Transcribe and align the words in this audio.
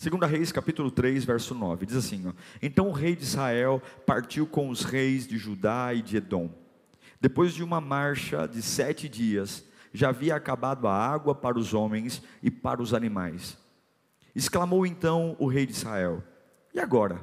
Segunda 0.00 0.28
Reis, 0.28 0.52
capítulo 0.52 0.92
3, 0.92 1.24
verso 1.24 1.56
9, 1.56 1.84
diz 1.84 1.96
assim: 1.96 2.28
ó, 2.28 2.32
Então 2.62 2.88
o 2.88 2.92
rei 2.92 3.16
de 3.16 3.24
Israel 3.24 3.82
partiu 4.06 4.46
com 4.46 4.70
os 4.70 4.84
reis 4.84 5.26
de 5.26 5.36
Judá 5.36 5.92
e 5.92 6.00
de 6.00 6.18
Edom. 6.18 6.48
Depois 7.20 7.52
de 7.52 7.64
uma 7.64 7.80
marcha 7.80 8.46
de 8.46 8.62
sete 8.62 9.08
dias, 9.08 9.64
já 9.92 10.10
havia 10.10 10.36
acabado 10.36 10.86
a 10.86 10.94
água 10.94 11.34
para 11.34 11.58
os 11.58 11.74
homens 11.74 12.22
e 12.40 12.48
para 12.48 12.80
os 12.80 12.94
animais. 12.94 13.58
Exclamou 14.36 14.86
então 14.86 15.34
o 15.36 15.48
rei 15.48 15.66
de 15.66 15.72
Israel: 15.72 16.22
E 16.72 16.78
agora? 16.78 17.20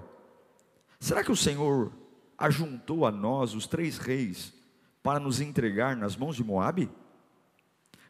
Será 0.99 1.23
que 1.23 1.31
o 1.31 1.35
Senhor 1.35 1.93
ajuntou 2.37 3.05
a 3.05 3.11
nós 3.11 3.55
os 3.55 3.67
três 3.67 3.97
reis 3.97 4.53
para 5.01 5.17
nos 5.17 5.39
entregar 5.39 5.95
nas 5.95 6.17
mãos 6.17 6.35
de 6.35 6.43
Moabe? 6.43 6.91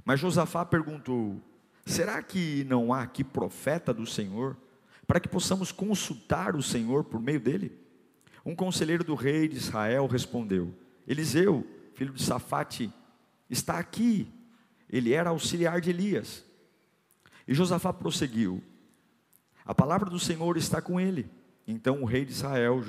Mas 0.04 0.20
Josafá 0.20 0.66
perguntou: 0.66 1.40
Será 1.86 2.24
que 2.24 2.64
não 2.68 2.92
há 2.92 3.04
aqui 3.04 3.24
profeta 3.24 3.94
do 3.94 4.08
Senhor 4.08 4.58
para 5.08 5.20
que 5.20 5.28
possamos 5.28 5.72
consultar 5.72 6.56
o 6.56 6.64
Senhor 6.64 7.04
por 7.04 7.20
meio 7.20 7.40
dele? 7.40 7.72
Um 8.46 8.56
conselheiro 8.56 9.04
do 9.04 9.16
rei 9.16 9.48
de 9.48 9.58
Israel 9.58 10.08
respondeu: 10.08 10.74
Eliseu, 11.08 11.66
filho 11.94 12.14
de 12.14 12.24
Safate, 12.24 12.92
está 13.50 13.78
aqui 13.78 14.32
ele 14.90 15.14
era 15.14 15.30
auxiliar 15.30 15.82
de 15.82 15.90
Elias. 15.90 16.46
E 17.48 17.54
Josafá 17.54 17.92
prosseguiu: 17.92 18.64
A 19.66 19.74
palavra 19.74 20.10
do 20.10 20.20
Senhor 20.20 20.58
está 20.58 20.82
com 20.82 21.00
ele. 21.00 21.30
Então 21.68 22.02
o 22.02 22.06
rei 22.06 22.26
de 22.26 22.32
Israel, 22.32 22.82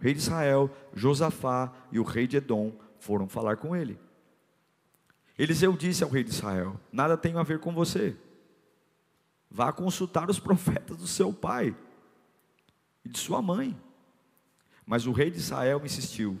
rei 0.00 0.12
de 0.12 0.20
Israel, 0.20 0.70
Josafá 0.92 1.72
e 1.92 1.98
o 1.98 2.02
rei 2.02 2.26
de 2.26 2.36
Edom 2.36 2.72
foram 2.98 3.28
falar 3.28 3.56
com 3.56 3.76
ele. 3.76 3.98
Eliseu 5.38 5.76
disse 5.76 6.02
ao 6.02 6.10
rei 6.10 6.24
de 6.24 6.30
Israel: 6.30 6.78
Nada 6.92 7.16
tenho 7.16 7.38
a 7.38 7.42
ver 7.42 7.60
com 7.60 7.72
você. 7.72 8.16
Vá 9.50 9.72
consultar 9.72 10.30
os 10.30 10.38
profetas 10.40 10.96
do 10.96 11.06
seu 11.06 11.32
pai 11.32 11.76
e 13.04 13.08
de 13.08 13.18
sua 13.18 13.40
mãe. 13.42 13.78
Mas 14.86 15.06
o 15.06 15.12
rei 15.12 15.30
de 15.30 15.38
Israel 15.38 15.80
insistiu: 15.84 16.40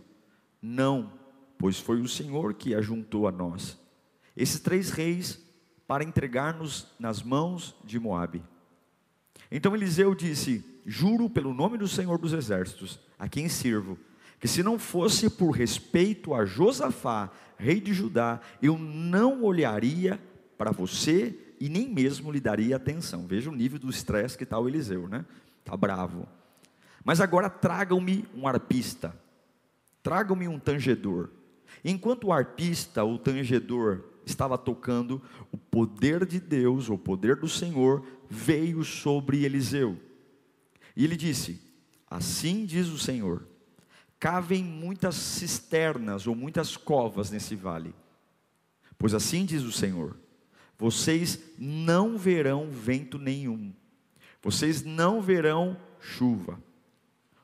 Não, 0.60 1.12
pois 1.58 1.78
foi 1.78 2.00
o 2.00 2.08
Senhor 2.08 2.54
que 2.54 2.74
ajuntou 2.74 3.28
a 3.28 3.32
nós 3.32 3.78
esses 4.38 4.60
três 4.60 4.90
reis 4.90 5.44
para 5.86 6.04
entregar-nos 6.04 6.86
nas 6.98 7.22
mãos 7.22 7.74
de 7.84 7.98
Moabe. 7.98 8.42
Então 9.50 9.74
Eliseu 9.74 10.14
disse: 10.14 10.64
Juro 10.86 11.28
pelo 11.28 11.52
nome 11.52 11.76
do 11.76 11.88
Senhor 11.88 12.18
dos 12.18 12.32
Exércitos, 12.32 13.00
a 13.18 13.28
quem 13.28 13.48
sirvo, 13.48 13.98
que 14.38 14.46
se 14.46 14.62
não 14.62 14.78
fosse 14.78 15.28
por 15.28 15.50
respeito 15.50 16.34
a 16.34 16.44
Josafá, 16.44 17.30
rei 17.58 17.80
de 17.80 17.92
Judá, 17.92 18.40
eu 18.62 18.78
não 18.78 19.42
olharia 19.42 20.22
para 20.56 20.70
você 20.70 21.36
e 21.60 21.68
nem 21.68 21.88
mesmo 21.88 22.30
lhe 22.30 22.40
daria 22.40 22.76
atenção. 22.76 23.26
Veja 23.26 23.50
o 23.50 23.54
nível 23.54 23.78
do 23.78 23.90
estresse 23.90 24.36
que 24.36 24.44
está 24.44 24.58
o 24.58 24.68
Eliseu, 24.68 25.08
né? 25.08 25.24
Está 25.60 25.76
bravo. 25.76 26.26
Mas 27.04 27.20
agora 27.20 27.48
tragam-me 27.48 28.24
um 28.34 28.46
arpista, 28.46 29.14
tragam-me 30.02 30.48
um 30.48 30.58
tangedor. 30.58 31.30
Enquanto 31.84 32.28
o 32.28 32.32
arpista, 32.32 33.04
o 33.04 33.18
tangedor, 33.18 34.04
estava 34.26 34.58
tocando, 34.58 35.22
o 35.50 35.56
poder 35.56 36.26
de 36.26 36.40
Deus, 36.40 36.88
o 36.88 36.98
poder 36.98 37.36
do 37.36 37.48
Senhor, 37.48 38.04
veio 38.28 38.84
sobre 38.84 39.44
Eliseu. 39.44 39.98
E 40.96 41.04
ele 41.04 41.16
disse: 41.16 41.60
Assim 42.10 42.64
diz 42.64 42.88
o 42.88 42.98
Senhor: 42.98 43.46
cavem 44.18 44.64
muitas 44.64 45.14
cisternas 45.14 46.26
ou 46.26 46.34
muitas 46.34 46.76
covas 46.76 47.30
nesse 47.30 47.54
vale. 47.54 47.94
Pois 48.98 49.14
assim 49.14 49.44
diz 49.44 49.62
o 49.62 49.72
Senhor: 49.72 50.16
vocês 50.78 51.42
não 51.58 52.16
verão 52.16 52.70
vento 52.70 53.18
nenhum, 53.18 53.74
vocês 54.40 54.84
não 54.84 55.20
verão 55.20 55.76
chuva. 56.00 56.62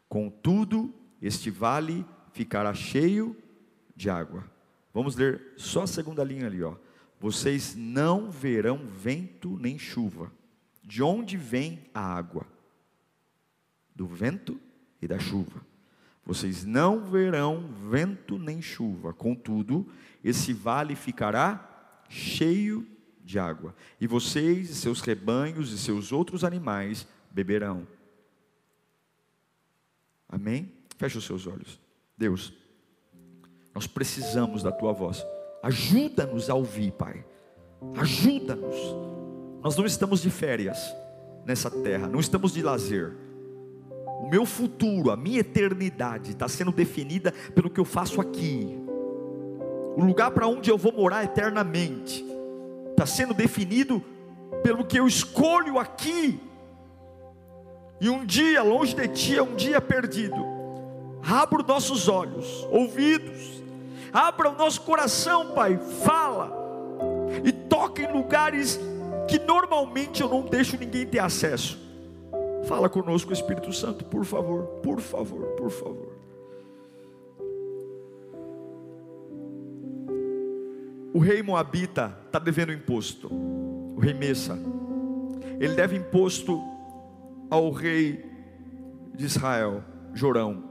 Contudo, 0.09 0.95
este 1.21 1.51
vale 1.51 2.07
ficará 2.33 2.73
cheio 2.73 3.37
de 3.97 4.09
água. 4.09 4.45
Vamos 4.93 5.17
ler 5.17 5.55
só 5.57 5.83
a 5.83 5.87
segunda 5.89 6.23
linha 6.23 6.47
ali, 6.47 6.63
ó. 6.63 6.77
Vocês 7.19 7.75
não 7.75 8.31
verão 8.31 8.87
vento 8.87 9.59
nem 9.59 9.79
chuva. 9.79 10.31
De 10.83 11.03
onde 11.03 11.37
vem 11.37 11.81
a 11.93 12.01
água? 12.01 12.47
Do 13.95 14.07
vento 14.07 14.61
e 15.03 15.09
da 15.09 15.19
chuva. 15.19 15.65
Vocês 16.25 16.65
não 16.65 17.05
verão 17.05 17.69
vento 17.91 18.39
nem 18.39 18.63
chuva. 18.63 19.13
Contudo, 19.13 19.91
esse 20.23 20.53
vale 20.53 20.95
ficará 20.95 22.03
cheio 22.09 22.87
de 23.25 23.39
água, 23.39 23.75
e 23.99 24.07
vocês 24.07 24.69
e 24.69 24.75
seus 24.75 25.01
rebanhos 25.01 25.73
e 25.73 25.79
seus 25.79 26.13
outros 26.13 26.45
animais 26.45 27.07
beberão. 27.31 27.87
Amém? 30.29 30.71
Feche 30.99 31.17
os 31.17 31.25
seus 31.25 31.47
olhos. 31.47 31.81
Deus, 32.17 32.53
nós 33.75 33.87
precisamos 33.87 34.63
da 34.63 34.71
tua 34.71 34.93
voz. 34.93 35.25
Ajuda-nos 35.63 36.51
a 36.51 36.55
ouvir, 36.55 36.93
Pai. 36.93 37.25
Ajuda-nos. 37.97 38.77
Nós 39.63 39.77
não 39.77 39.87
estamos 39.87 40.21
de 40.21 40.29
férias 40.29 40.95
nessa 41.47 41.71
terra, 41.71 42.07
não 42.07 42.21
estamos 42.21 42.53
de 42.53 42.63
lazer. 42.63 43.17
O 44.21 44.29
meu 44.29 44.45
futuro, 44.45 45.11
a 45.11 45.17
minha 45.17 45.41
eternidade 45.41 46.33
está 46.33 46.47
sendo 46.47 46.73
definida 46.73 47.33
pelo 47.55 47.71
que 47.71 47.81
eu 47.81 47.85
faço 47.85 48.21
aqui. 48.21 48.79
O 49.97 50.05
lugar 50.05 50.31
para 50.31 50.47
onde 50.47 50.71
eu 50.71 50.77
vou 50.77 50.93
morar 50.93 51.25
eternamente 51.25 52.34
está 52.95 53.05
sendo 53.05 53.35
definido 53.35 54.03
pelo 54.63 54.85
que 54.85 54.99
eu 54.99 55.07
escolho 55.07 55.79
aqui. 55.79 56.41
E 58.01 58.09
um 58.09 58.25
dia 58.25 58.63
longe 58.63 58.95
de 58.95 59.09
ti 59.09 59.37
é 59.37 59.43
um 59.43 59.55
dia 59.55 59.81
perdido. 59.81 60.37
Abra 61.23 61.61
os 61.61 61.67
nossos 61.67 62.09
olhos, 62.09 62.67
ouvidos, 62.71 63.63
abra 64.13 64.51
o 64.51 64.57
nosso 64.57 64.83
coração, 64.83 65.53
Pai, 65.53 65.79
fala, 66.05 66.53
e 67.43 67.51
toca 67.51 68.03
em 68.03 68.13
lugares 68.13 68.79
que 69.27 69.39
normalmente 69.39 70.23
eu 70.23 70.29
não 70.29 70.43
deixo 70.43 70.77
ninguém 70.77 71.07
ter 71.07 71.19
acesso. 71.19 71.79
Fala 72.67 72.89
conosco, 72.89 73.33
Espírito 73.33 73.73
Santo, 73.73 74.05
por 74.05 74.25
favor, 74.25 74.65
por 74.83 75.01
favor, 75.01 75.47
por 75.57 75.71
favor. 75.71 76.14
O 81.15 81.21
rei 81.21 81.45
Moabita 81.45 82.19
está 82.27 82.41
devendo 82.41 82.73
imposto, 82.73 83.33
o 83.33 84.01
rei 84.01 84.13
Messa, 84.13 84.59
ele 85.61 85.73
deve 85.77 85.95
imposto 85.95 86.61
ao 87.49 87.71
rei 87.71 88.29
de 89.15 89.25
Israel, 89.25 89.85
Jorão. 90.13 90.65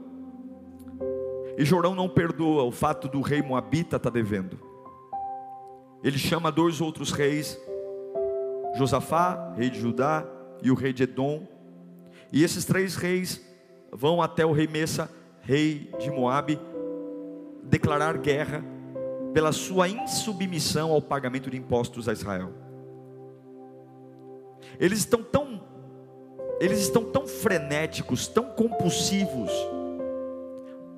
E 1.56 1.64
Jorão 1.64 1.94
não 1.94 2.10
perdoa 2.10 2.62
o 2.62 2.70
fato 2.70 3.08
do 3.08 3.22
rei 3.22 3.40
Moabita 3.40 3.96
estar 3.96 4.10
tá 4.10 4.10
devendo. 4.10 4.60
Ele 6.02 6.18
chama 6.18 6.52
dois 6.52 6.78
outros 6.78 7.10
reis, 7.10 7.58
Josafá, 8.74 9.54
rei 9.56 9.70
de 9.70 9.80
Judá, 9.80 10.26
e 10.62 10.70
o 10.70 10.74
rei 10.74 10.92
de 10.92 11.04
Edom. 11.04 11.48
E 12.30 12.44
esses 12.44 12.66
três 12.66 12.96
reis 12.96 13.40
vão 13.90 14.20
até 14.20 14.44
o 14.44 14.52
rei 14.52 14.66
Messa, 14.66 15.10
rei 15.40 15.90
de 15.98 16.10
Moabe, 16.10 16.60
declarar 17.62 18.18
guerra 18.18 18.73
pela 19.34 19.50
sua 19.50 19.88
insubmissão 19.88 20.92
ao 20.92 21.02
pagamento 21.02 21.50
de 21.50 21.56
impostos 21.56 22.08
a 22.08 22.12
Israel. 22.12 22.52
Eles 24.78 25.00
estão 25.00 25.22
tão 25.22 25.60
eles 26.60 26.78
estão 26.78 27.04
tão 27.04 27.26
frenéticos, 27.26 28.28
tão 28.28 28.44
compulsivos 28.44 29.50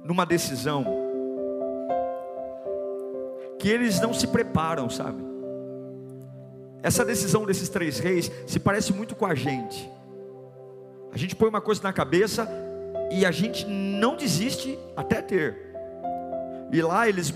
numa 0.05 0.27
decisão 0.27 0.85
que 3.59 3.71
eles 3.71 3.99
não 3.99 4.13
se 4.13 4.27
preparam, 4.27 4.91
sabe? 4.91 5.25
Essa 6.83 7.07
decisão 7.07 7.47
desses 7.47 7.71
três 7.71 7.99
reis 7.99 8.31
se 8.47 8.61
parece 8.61 8.93
muito 8.93 9.17
com 9.17 9.25
a 9.25 9.35
gente. 9.35 9.91
A 11.11 11.17
gente 11.17 11.35
põe 11.35 11.49
uma 11.49 11.63
coisa 11.63 11.83
na 11.83 11.93
cabeça 11.93 12.47
e 13.11 13.25
a 13.25 13.31
gente 13.31 13.67
não 13.67 14.15
desiste 14.15 14.79
até 14.95 15.23
ter. 15.23 15.66
E 16.73 16.83
lá 16.83 17.09
eles, 17.09 17.33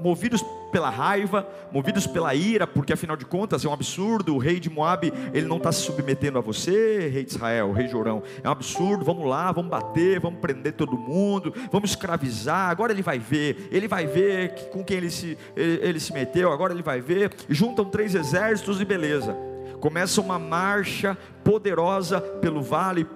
movidos 0.00 0.44
pela 0.72 0.90
raiva, 0.90 1.46
movidos 1.72 2.06
pela 2.06 2.34
ira, 2.34 2.66
porque 2.66 2.92
afinal 2.92 3.16
de 3.16 3.24
contas 3.24 3.64
é 3.64 3.68
um 3.68 3.72
absurdo. 3.72 4.34
O 4.34 4.38
rei 4.38 4.58
de 4.58 4.68
Moab, 4.68 5.12
ele 5.32 5.46
não 5.46 5.56
está 5.56 5.70
se 5.70 5.82
submetendo 5.82 6.38
a 6.38 6.40
você, 6.40 7.08
rei 7.08 7.24
de 7.24 7.30
Israel, 7.30 7.72
rei 7.72 7.86
Jorão. 7.88 8.22
É 8.42 8.48
um 8.48 8.52
absurdo. 8.52 9.04
Vamos 9.04 9.26
lá, 9.26 9.52
vamos 9.52 9.70
bater, 9.70 10.18
vamos 10.18 10.40
prender 10.40 10.72
todo 10.72 10.96
mundo, 10.96 11.54
vamos 11.70 11.90
escravizar. 11.90 12.70
Agora 12.70 12.92
ele 12.92 13.02
vai 13.02 13.18
ver, 13.18 13.68
ele 13.70 13.86
vai 13.86 14.06
ver 14.06 14.68
com 14.70 14.82
quem 14.82 14.96
ele 14.96 15.10
se, 15.10 15.38
ele, 15.56 15.80
ele 15.82 16.00
se 16.00 16.12
meteu. 16.12 16.52
Agora 16.52 16.72
ele 16.72 16.82
vai 16.82 17.00
ver. 17.00 17.32
Juntam 17.48 17.84
três 17.84 18.14
exércitos 18.14 18.80
e 18.80 18.84
beleza. 18.84 19.36
Começa 19.80 20.20
uma 20.20 20.38
marcha 20.38 21.16
poderosa 21.42 22.20
pelo 22.20 22.60
vale, 22.60 23.06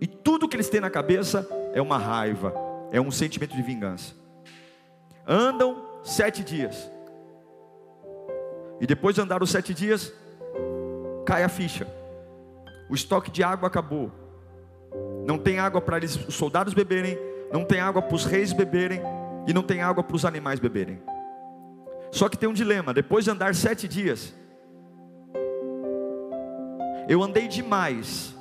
e 0.00 0.06
tudo 0.06 0.48
que 0.48 0.56
eles 0.56 0.70
têm 0.70 0.80
na 0.80 0.88
cabeça 0.88 1.46
é 1.74 1.82
uma 1.82 1.98
raiva, 1.98 2.54
é 2.90 3.00
um 3.00 3.10
sentimento 3.10 3.54
de 3.54 3.62
vingança. 3.62 4.21
Andam 5.26 6.00
sete 6.02 6.42
dias. 6.42 6.90
E 8.80 8.86
depois 8.86 9.14
de 9.14 9.20
andar 9.20 9.42
os 9.42 9.50
sete 9.50 9.72
dias, 9.72 10.12
cai 11.24 11.44
a 11.44 11.48
ficha. 11.48 11.86
O 12.90 12.94
estoque 12.94 13.30
de 13.30 13.42
água 13.42 13.68
acabou. 13.68 14.10
Não 15.24 15.38
tem 15.38 15.58
água 15.58 15.80
para 15.80 16.04
os 16.04 16.34
soldados 16.34 16.74
beberem, 16.74 17.16
não 17.52 17.64
tem 17.64 17.80
água 17.80 18.02
para 18.02 18.14
os 18.14 18.24
reis 18.24 18.52
beberem, 18.52 19.00
e 19.46 19.52
não 19.52 19.62
tem 19.62 19.82
água 19.82 20.02
para 20.02 20.16
os 20.16 20.24
animais 20.24 20.58
beberem. 20.58 21.00
Só 22.10 22.28
que 22.28 22.36
tem 22.36 22.48
um 22.48 22.52
dilema: 22.52 22.92
depois 22.92 23.24
de 23.24 23.30
andar 23.30 23.54
sete 23.54 23.88
dias, 23.88 24.34
eu 27.08 27.22
andei 27.22 27.48
demais 27.48 28.34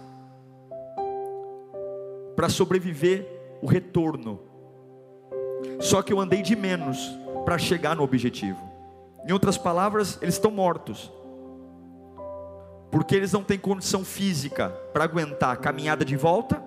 para 2.35 2.49
sobreviver 2.49 3.27
o 3.61 3.67
retorno. 3.67 4.50
Só 5.79 6.01
que 6.01 6.13
eu 6.13 6.19
andei 6.19 6.41
de 6.41 6.55
menos 6.55 6.97
para 7.45 7.57
chegar 7.57 7.95
no 7.95 8.03
objetivo. 8.03 8.59
Em 9.27 9.31
outras 9.31 9.57
palavras, 9.57 10.17
eles 10.21 10.35
estão 10.35 10.51
mortos. 10.51 11.11
Porque 12.89 13.15
eles 13.15 13.31
não 13.31 13.43
têm 13.43 13.57
condição 13.57 14.03
física 14.03 14.69
para 14.93 15.03
aguentar 15.03 15.53
a 15.53 15.55
caminhada 15.55 16.03
de 16.03 16.15
volta. 16.15 16.61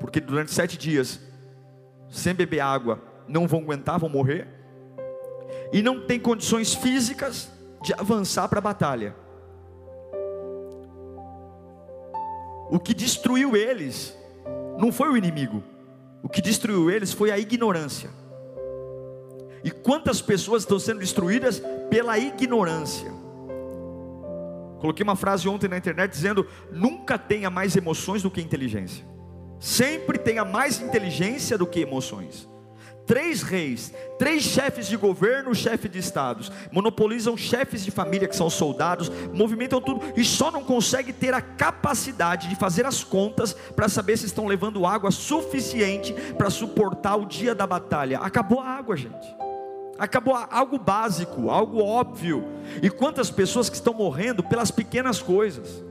Porque 0.00 0.20
durante 0.20 0.52
sete 0.52 0.78
dias, 0.78 1.20
sem 2.10 2.34
beber 2.34 2.60
água, 2.60 3.00
não 3.28 3.46
vão 3.46 3.60
aguentar, 3.60 3.98
vão 3.98 4.08
morrer. 4.08 4.48
E 5.72 5.82
não 5.82 6.06
tem 6.06 6.18
condições 6.18 6.74
físicas 6.74 7.50
de 7.82 7.92
avançar 7.94 8.48
para 8.48 8.58
a 8.58 8.62
batalha. 8.62 9.14
O 12.70 12.78
que 12.78 12.94
destruiu 12.94 13.54
eles 13.54 14.16
não 14.78 14.90
foi 14.90 15.10
o 15.10 15.16
inimigo, 15.16 15.62
o 16.22 16.28
que 16.28 16.40
destruiu 16.40 16.90
eles 16.90 17.12
foi 17.12 17.30
a 17.30 17.38
ignorância. 17.38 18.10
E 19.64 19.70
quantas 19.70 20.20
pessoas 20.20 20.62
estão 20.62 20.78
sendo 20.78 21.00
destruídas 21.00 21.62
pela 21.90 22.18
ignorância? 22.18 23.10
Coloquei 24.80 25.04
uma 25.04 25.14
frase 25.14 25.48
ontem 25.48 25.68
na 25.68 25.76
internet 25.76 26.10
dizendo: 26.10 26.46
nunca 26.70 27.16
tenha 27.16 27.48
mais 27.48 27.76
emoções 27.76 28.22
do 28.22 28.30
que 28.30 28.40
inteligência. 28.40 29.04
Sempre 29.60 30.18
tenha 30.18 30.44
mais 30.44 30.80
inteligência 30.80 31.56
do 31.56 31.66
que 31.66 31.80
emoções. 31.80 32.48
Três 33.06 33.42
reis, 33.42 33.92
três 34.18 34.42
chefes 34.42 34.86
de 34.86 34.96
governo, 34.96 35.54
chefe 35.54 35.88
de 35.88 35.98
estados, 35.98 36.52
monopolizam 36.70 37.36
chefes 37.36 37.84
de 37.84 37.90
família 37.90 38.28
que 38.28 38.36
são 38.36 38.48
soldados, 38.48 39.10
movimentam 39.32 39.80
tudo 39.80 40.00
e 40.16 40.24
só 40.24 40.50
não 40.50 40.62
consegue 40.62 41.12
ter 41.12 41.34
a 41.34 41.40
capacidade 41.40 42.48
de 42.48 42.54
fazer 42.54 42.86
as 42.86 43.02
contas 43.02 43.54
para 43.74 43.88
saber 43.88 44.16
se 44.16 44.26
estão 44.26 44.46
levando 44.46 44.86
água 44.86 45.10
suficiente 45.10 46.12
para 46.38 46.48
suportar 46.48 47.16
o 47.16 47.26
dia 47.26 47.54
da 47.54 47.66
batalha. 47.66 48.18
Acabou 48.18 48.60
a 48.60 48.68
água, 48.68 48.96
gente. 48.96 49.36
Acabou 49.98 50.34
algo 50.34 50.78
básico, 50.78 51.50
algo 51.50 51.82
óbvio. 51.82 52.44
E 52.82 52.88
quantas 52.88 53.30
pessoas 53.30 53.68
que 53.68 53.76
estão 53.76 53.92
morrendo 53.94 54.42
pelas 54.42 54.70
pequenas 54.70 55.20
coisas. 55.20 55.82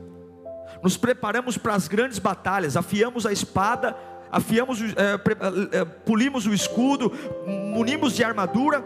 Nos 0.82 0.96
preparamos 0.96 1.56
para 1.56 1.74
as 1.74 1.86
grandes 1.86 2.18
batalhas, 2.18 2.76
afiamos 2.76 3.24
a 3.24 3.32
espada 3.32 3.96
afiamos, 4.32 4.80
é, 4.80 5.14
é, 5.78 5.84
o 6.46 6.54
escudo, 6.54 7.12
munimos 7.46 8.14
de 8.14 8.24
armadura, 8.24 8.82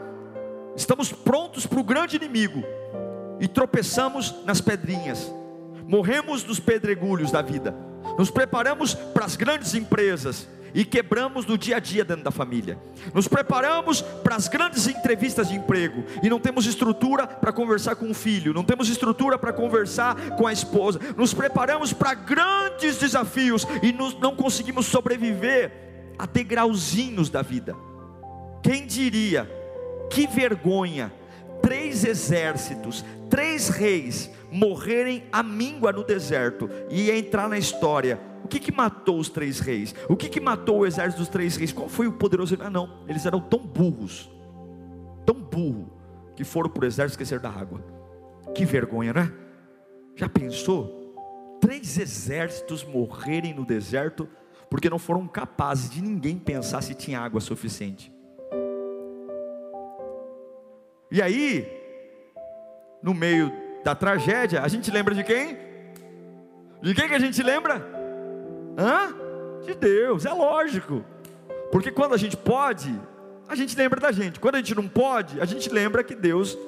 estamos 0.75 1.13
prontos 1.13 1.65
para 1.65 1.79
o 1.79 1.85
grande 1.85 2.17
inimigo 2.17 2.65
e 3.39 3.47
tropeçamos 3.47 4.35
nas 4.45 4.61
pedrinhas, 4.61 5.33
morremos 5.87 6.45
nos 6.45 6.59
pedregulhos 6.59 7.31
da 7.31 7.43
vida, 7.43 7.73
nos 8.19 8.29
preparamos 8.29 8.93
para 8.93 9.25
as 9.25 9.37
grandes 9.37 9.73
empresas, 9.75 10.49
e 10.76 10.84
quebramos 10.84 11.46
no 11.46 11.56
dia 11.56 11.78
a 11.78 11.81
dia 11.81 12.05
dentro 12.05 12.23
da 12.23 12.31
família. 12.31 12.78
Nos 13.14 13.26
preparamos 13.26 14.02
para 14.02 14.37
as 14.37 14.46
grandes 14.46 14.87
entrevistas 14.87 15.49
de 15.49 15.55
emprego 15.55 16.05
e 16.23 16.28
não 16.28 16.38
temos 16.38 16.67
estrutura 16.67 17.26
para 17.26 17.50
conversar 17.50 17.96
com 17.96 18.11
o 18.11 18.14
filho, 18.14 18.52
não 18.52 18.62
temos 18.62 18.90
estrutura 18.90 19.38
para 19.38 19.55
conversar 19.55 20.37
com 20.37 20.46
a 20.46 20.52
esposa. 20.52 21.00
Nos 21.17 21.32
preparamos 21.32 21.94
para 21.94 22.12
grandes 22.12 22.99
desafios 22.99 23.67
e 23.82 23.90
não 23.90 24.37
conseguimos 24.37 24.84
sobreviver 24.84 25.73
a 26.19 26.26
degrauzinhos 26.26 27.31
da 27.31 27.40
vida. 27.40 27.75
Quem 28.62 28.87
diria? 28.87 29.50
Que 30.11 30.26
vergonha! 30.26 31.11
Três 31.62 32.05
exércitos, 32.05 33.02
três 33.31 33.70
reis 33.70 34.31
morrerem 34.51 35.25
à 35.33 35.43
míngua 35.43 35.93
no 35.93 36.05
deserto 36.05 36.69
e 36.91 37.11
entrar 37.11 37.49
na 37.49 37.59
história 37.59 38.21
o 38.47 38.49
que, 38.49 38.61
que 38.61 38.71
matou 38.71 39.19
os 39.19 39.29
três 39.29 39.59
reis? 39.59 39.93
O 40.09 40.15
que, 40.15 40.29
que 40.29 40.39
matou 40.39 40.79
o 40.79 40.87
exército 40.87 41.19
dos 41.19 41.29
três 41.29 41.57
reis? 41.57 41.73
Qual 41.73 41.89
foi 41.89 42.07
o 42.07 42.13
poderoso? 42.13 42.57
Ah, 42.61 42.71
não, 42.71 43.01
eles 43.09 43.27
eram 43.27 43.41
tão 43.41 43.59
burros, 43.59 44.31
tão 45.27 45.35
burro, 45.35 45.91
que 46.37 46.45
foram 46.45 46.71
para 46.71 46.85
o 46.85 46.87
exército 46.87 47.21
esquecer 47.21 47.41
da 47.41 47.51
água. 47.51 47.85
Que 48.55 48.65
vergonha, 48.65 49.13
né? 49.13 49.33
Já 50.15 50.29
pensou? 50.29 51.59
Três 51.61 51.99
exércitos 51.99 52.85
morrerem 52.85 53.53
no 53.53 53.67
deserto 53.67 54.29
porque 54.71 54.89
não 54.89 54.99
foram 54.99 55.27
capazes 55.27 55.91
de 55.91 56.01
ninguém 56.01 56.39
pensar 56.39 56.83
se 56.83 56.95
tinha 56.95 57.19
água 57.19 57.41
suficiente. 57.41 58.13
E 61.11 61.21
aí, 61.21 61.67
no 63.03 63.13
meio 63.13 63.53
da 63.87 63.94
tragédia, 63.94 64.62
a 64.62 64.67
gente 64.67 64.91
lembra 64.91 65.15
de 65.15 65.23
quem? 65.23 65.56
De 66.83 66.93
quem 66.93 67.06
que 67.06 67.15
a 67.15 67.21
gente 67.21 67.41
lembra? 67.41 67.77
Hã? 68.77 69.15
De 69.65 69.75
Deus, 69.75 70.27
é 70.27 70.33
lógico. 70.33 71.05
Porque 71.71 71.93
quando 71.93 72.12
a 72.12 72.17
gente 72.17 72.37
pode, 72.37 72.93
a 73.49 73.55
gente 73.55 73.77
lembra 73.77 74.00
da 74.00 74.11
gente. 74.11 74.41
Quando 74.41 74.56
a 74.56 74.59
gente 74.59 74.75
não 74.75 74.88
pode, 74.88 75.41
a 75.41 75.44
gente 75.44 75.71
lembra 75.71 76.03
que 76.03 76.17
Deus 76.17 76.59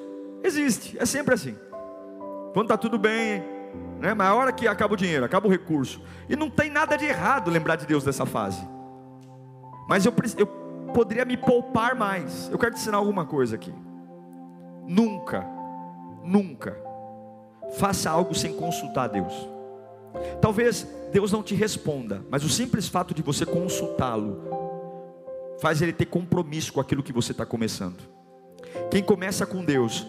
existe. 0.41 0.97
É 0.97 1.05
sempre 1.05 1.33
assim. 1.33 1.57
Quando 2.53 2.67
está 2.67 2.77
tudo 2.77 2.97
bem, 2.97 3.43
né? 3.99 4.13
mas 4.13 4.27
a 4.27 4.35
hora 4.35 4.53
que 4.53 4.65
acaba 4.65 4.93
o 4.93 4.97
dinheiro, 4.97 5.25
acaba 5.25 5.45
o 5.45 5.51
recurso. 5.51 6.01
E 6.29 6.37
não 6.37 6.49
tem 6.49 6.69
nada 6.69 6.95
de 6.95 7.03
errado 7.03 7.51
lembrar 7.51 7.75
de 7.75 7.85
Deus 7.85 8.05
nessa 8.05 8.25
fase. 8.25 8.65
Mas 9.89 10.05
eu, 10.05 10.13
eu 10.37 10.47
poderia 10.93 11.25
me 11.25 11.35
poupar 11.35 11.95
mais. 11.95 12.49
Eu 12.49 12.57
quero 12.57 12.73
te 12.73 12.77
ensinar 12.77 12.95
alguma 12.95 13.25
coisa 13.25 13.55
aqui. 13.55 13.73
Nunca, 14.87 15.45
nunca 16.23 16.87
faça 17.73 18.09
algo 18.09 18.33
sem 18.33 18.53
consultar 18.53 19.05
a 19.05 19.07
Deus. 19.07 19.33
Talvez 20.41 20.87
Deus 21.11 21.31
não 21.31 21.43
te 21.43 21.55
responda, 21.55 22.23
mas 22.29 22.43
o 22.43 22.49
simples 22.49 22.87
fato 22.87 23.13
de 23.13 23.21
você 23.21 23.45
consultá-lo 23.45 24.41
faz 25.59 25.81
ele 25.81 25.93
ter 25.93 26.05
compromisso 26.05 26.71
com 26.73 26.79
aquilo 26.79 27.03
que 27.03 27.13
você 27.13 27.31
está 27.31 27.45
começando. 27.45 27.97
Quem 28.89 29.03
começa 29.03 29.45
com 29.45 29.63
Deus, 29.63 30.05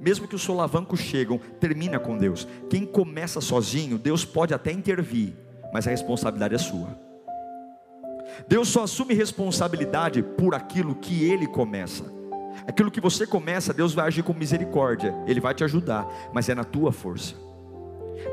mesmo 0.00 0.28
que 0.28 0.34
os 0.34 0.42
solavancos 0.42 1.00
chegam, 1.00 1.38
termina 1.60 1.98
com 1.98 2.16
Deus. 2.16 2.46
Quem 2.70 2.86
começa 2.86 3.40
sozinho, 3.40 3.98
Deus 3.98 4.24
pode 4.24 4.54
até 4.54 4.72
intervir, 4.72 5.34
mas 5.72 5.86
a 5.86 5.90
responsabilidade 5.90 6.54
é 6.54 6.58
sua. 6.58 6.98
Deus 8.48 8.68
só 8.68 8.84
assume 8.84 9.14
responsabilidade 9.14 10.22
por 10.22 10.54
aquilo 10.54 10.94
que 10.94 11.24
Ele 11.24 11.46
começa. 11.46 12.04
Aquilo 12.66 12.90
que 12.90 13.00
você 13.00 13.26
começa, 13.26 13.72
Deus 13.72 13.94
vai 13.94 14.06
agir 14.06 14.22
com 14.22 14.32
misericórdia, 14.32 15.14
Ele 15.26 15.40
vai 15.40 15.54
te 15.54 15.64
ajudar, 15.64 16.06
mas 16.32 16.48
é 16.48 16.54
na 16.54 16.64
tua 16.64 16.92
força. 16.92 17.51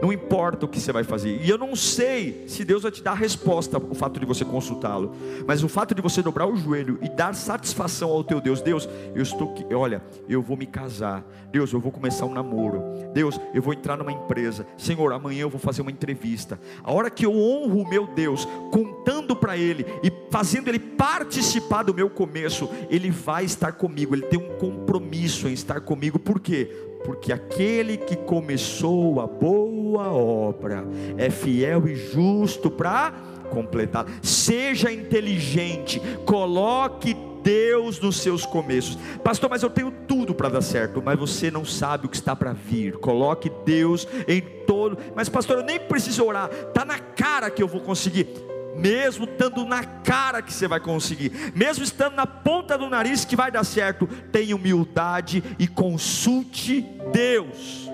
Não 0.01 0.13
importa 0.13 0.65
o 0.65 0.69
que 0.69 0.79
você 0.79 0.91
vai 0.91 1.03
fazer. 1.03 1.41
E 1.41 1.49
eu 1.49 1.57
não 1.57 1.75
sei 1.75 2.45
se 2.47 2.63
Deus 2.63 2.83
vai 2.83 2.91
te 2.91 3.03
dar 3.03 3.11
a 3.11 3.15
resposta 3.15 3.77
o 3.77 3.95
fato 3.95 4.19
de 4.19 4.25
você 4.25 4.45
consultá-lo. 4.45 5.15
Mas 5.45 5.63
o 5.63 5.69
fato 5.69 5.93
de 5.93 6.01
você 6.01 6.21
dobrar 6.21 6.47
o 6.47 6.55
joelho 6.55 6.99
e 7.01 7.09
dar 7.09 7.33
satisfação 7.35 8.09
ao 8.09 8.23
teu 8.23 8.39
Deus, 8.39 8.61
Deus, 8.61 8.87
eu 9.13 9.21
estou 9.21 9.51
aqui, 9.51 9.65
olha, 9.73 10.01
eu 10.27 10.41
vou 10.41 10.55
me 10.55 10.65
casar. 10.65 11.23
Deus, 11.51 11.73
eu 11.73 11.79
vou 11.79 11.91
começar 11.91 12.25
um 12.25 12.33
namoro. 12.33 12.83
Deus, 13.13 13.39
eu 13.53 13.61
vou 13.61 13.73
entrar 13.73 13.97
numa 13.97 14.11
empresa. 14.11 14.65
Senhor, 14.77 15.11
amanhã 15.11 15.41
eu 15.41 15.49
vou 15.49 15.59
fazer 15.59 15.81
uma 15.81 15.91
entrevista. 15.91 16.59
A 16.83 16.93
hora 16.93 17.09
que 17.09 17.25
eu 17.25 17.35
honro 17.35 17.81
o 17.81 17.89
meu 17.89 18.07
Deus, 18.07 18.47
contando 18.71 19.35
para 19.35 19.57
ele 19.57 19.85
e 20.03 20.11
fazendo 20.29 20.67
ele 20.67 20.79
participar 20.79 21.83
do 21.83 21.93
meu 21.93 22.09
começo, 22.09 22.69
ele 22.89 23.09
vai 23.09 23.45
estar 23.45 23.73
comigo. 23.73 24.15
Ele 24.15 24.27
tem 24.27 24.39
um 24.39 24.57
compromisso 24.57 25.47
em 25.47 25.53
estar 25.53 25.81
comigo. 25.81 26.19
Por 26.19 26.39
quê? 26.39 26.88
Porque 27.03 27.31
aquele 27.31 27.97
que 27.97 28.15
começou 28.15 29.19
a 29.19 29.27
boa 29.27 30.11
obra 30.11 30.85
é 31.17 31.29
fiel 31.29 31.87
e 31.87 31.95
justo 31.95 32.69
para 32.69 33.13
completar. 33.49 34.05
Seja 34.21 34.91
inteligente, 34.91 36.01
coloque 36.25 37.15
Deus 37.43 37.99
nos 37.99 38.17
seus 38.17 38.45
começos. 38.45 38.97
Pastor, 39.23 39.49
mas 39.49 39.63
eu 39.63 39.69
tenho 39.69 39.91
tudo 40.07 40.33
para 40.33 40.49
dar 40.49 40.61
certo, 40.61 41.01
mas 41.03 41.17
você 41.17 41.49
não 41.49 41.65
sabe 41.65 42.05
o 42.05 42.09
que 42.09 42.15
está 42.15 42.35
para 42.35 42.53
vir. 42.53 42.97
Coloque 42.97 43.51
Deus 43.65 44.07
em 44.27 44.41
todo. 44.41 44.97
Mas 45.15 45.29
pastor, 45.29 45.57
eu 45.57 45.63
nem 45.63 45.79
preciso 45.79 46.25
orar. 46.25 46.49
Tá 46.73 46.85
na 46.85 46.99
cara 46.99 47.49
que 47.49 47.63
eu 47.63 47.67
vou 47.67 47.81
conseguir. 47.81 48.48
Mesmo 48.79 49.25
estando 49.25 49.65
na 49.65 49.83
cara 49.83 50.41
que 50.41 50.53
você 50.53 50.65
vai 50.65 50.79
conseguir, 50.79 51.51
mesmo 51.53 51.83
estando 51.83 52.15
na 52.15 52.25
ponta 52.25 52.77
do 52.77 52.89
nariz 52.89 53.25
que 53.25 53.35
vai 53.35 53.51
dar 53.51 53.65
certo, 53.65 54.07
tenha 54.31 54.55
humildade 54.55 55.43
e 55.59 55.67
consulte 55.67 56.85
Deus. 57.11 57.89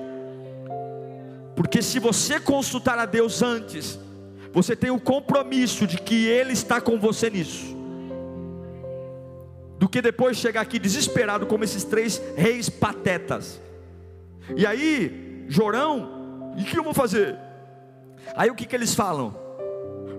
Porque 1.56 1.82
se 1.82 1.98
você 1.98 2.40
consultar 2.40 3.00
a 3.00 3.06
Deus 3.06 3.42
antes, 3.42 4.00
você 4.54 4.76
tem 4.76 4.92
o 4.92 5.00
compromisso 5.00 5.88
de 5.88 5.98
que 5.98 6.28
Ele 6.28 6.54
está 6.54 6.80
com 6.80 7.00
você 7.00 7.32
nisso. 7.32 7.76
Do 9.80 9.90
que 9.90 10.04
depois 10.04 10.38
chegar 10.38 10.62
aqui 10.62 10.78
desesperado 10.78 11.48
como 11.48 11.64
esses 11.64 11.84
três 11.84 12.22
reis 12.38 12.70
patetas. 12.70 13.60
E 14.56 14.68
aí, 14.68 15.46
Jorão, 15.48 16.54
e 16.58 16.62
o 16.62 16.66
que 16.66 16.78
eu 16.78 16.84
vou 16.84 16.94
fazer? 16.94 17.36
Aí 18.36 18.52
o 18.52 18.56
que, 18.56 18.66
que 18.66 18.76
eles 18.76 18.94
falam? 18.94 19.45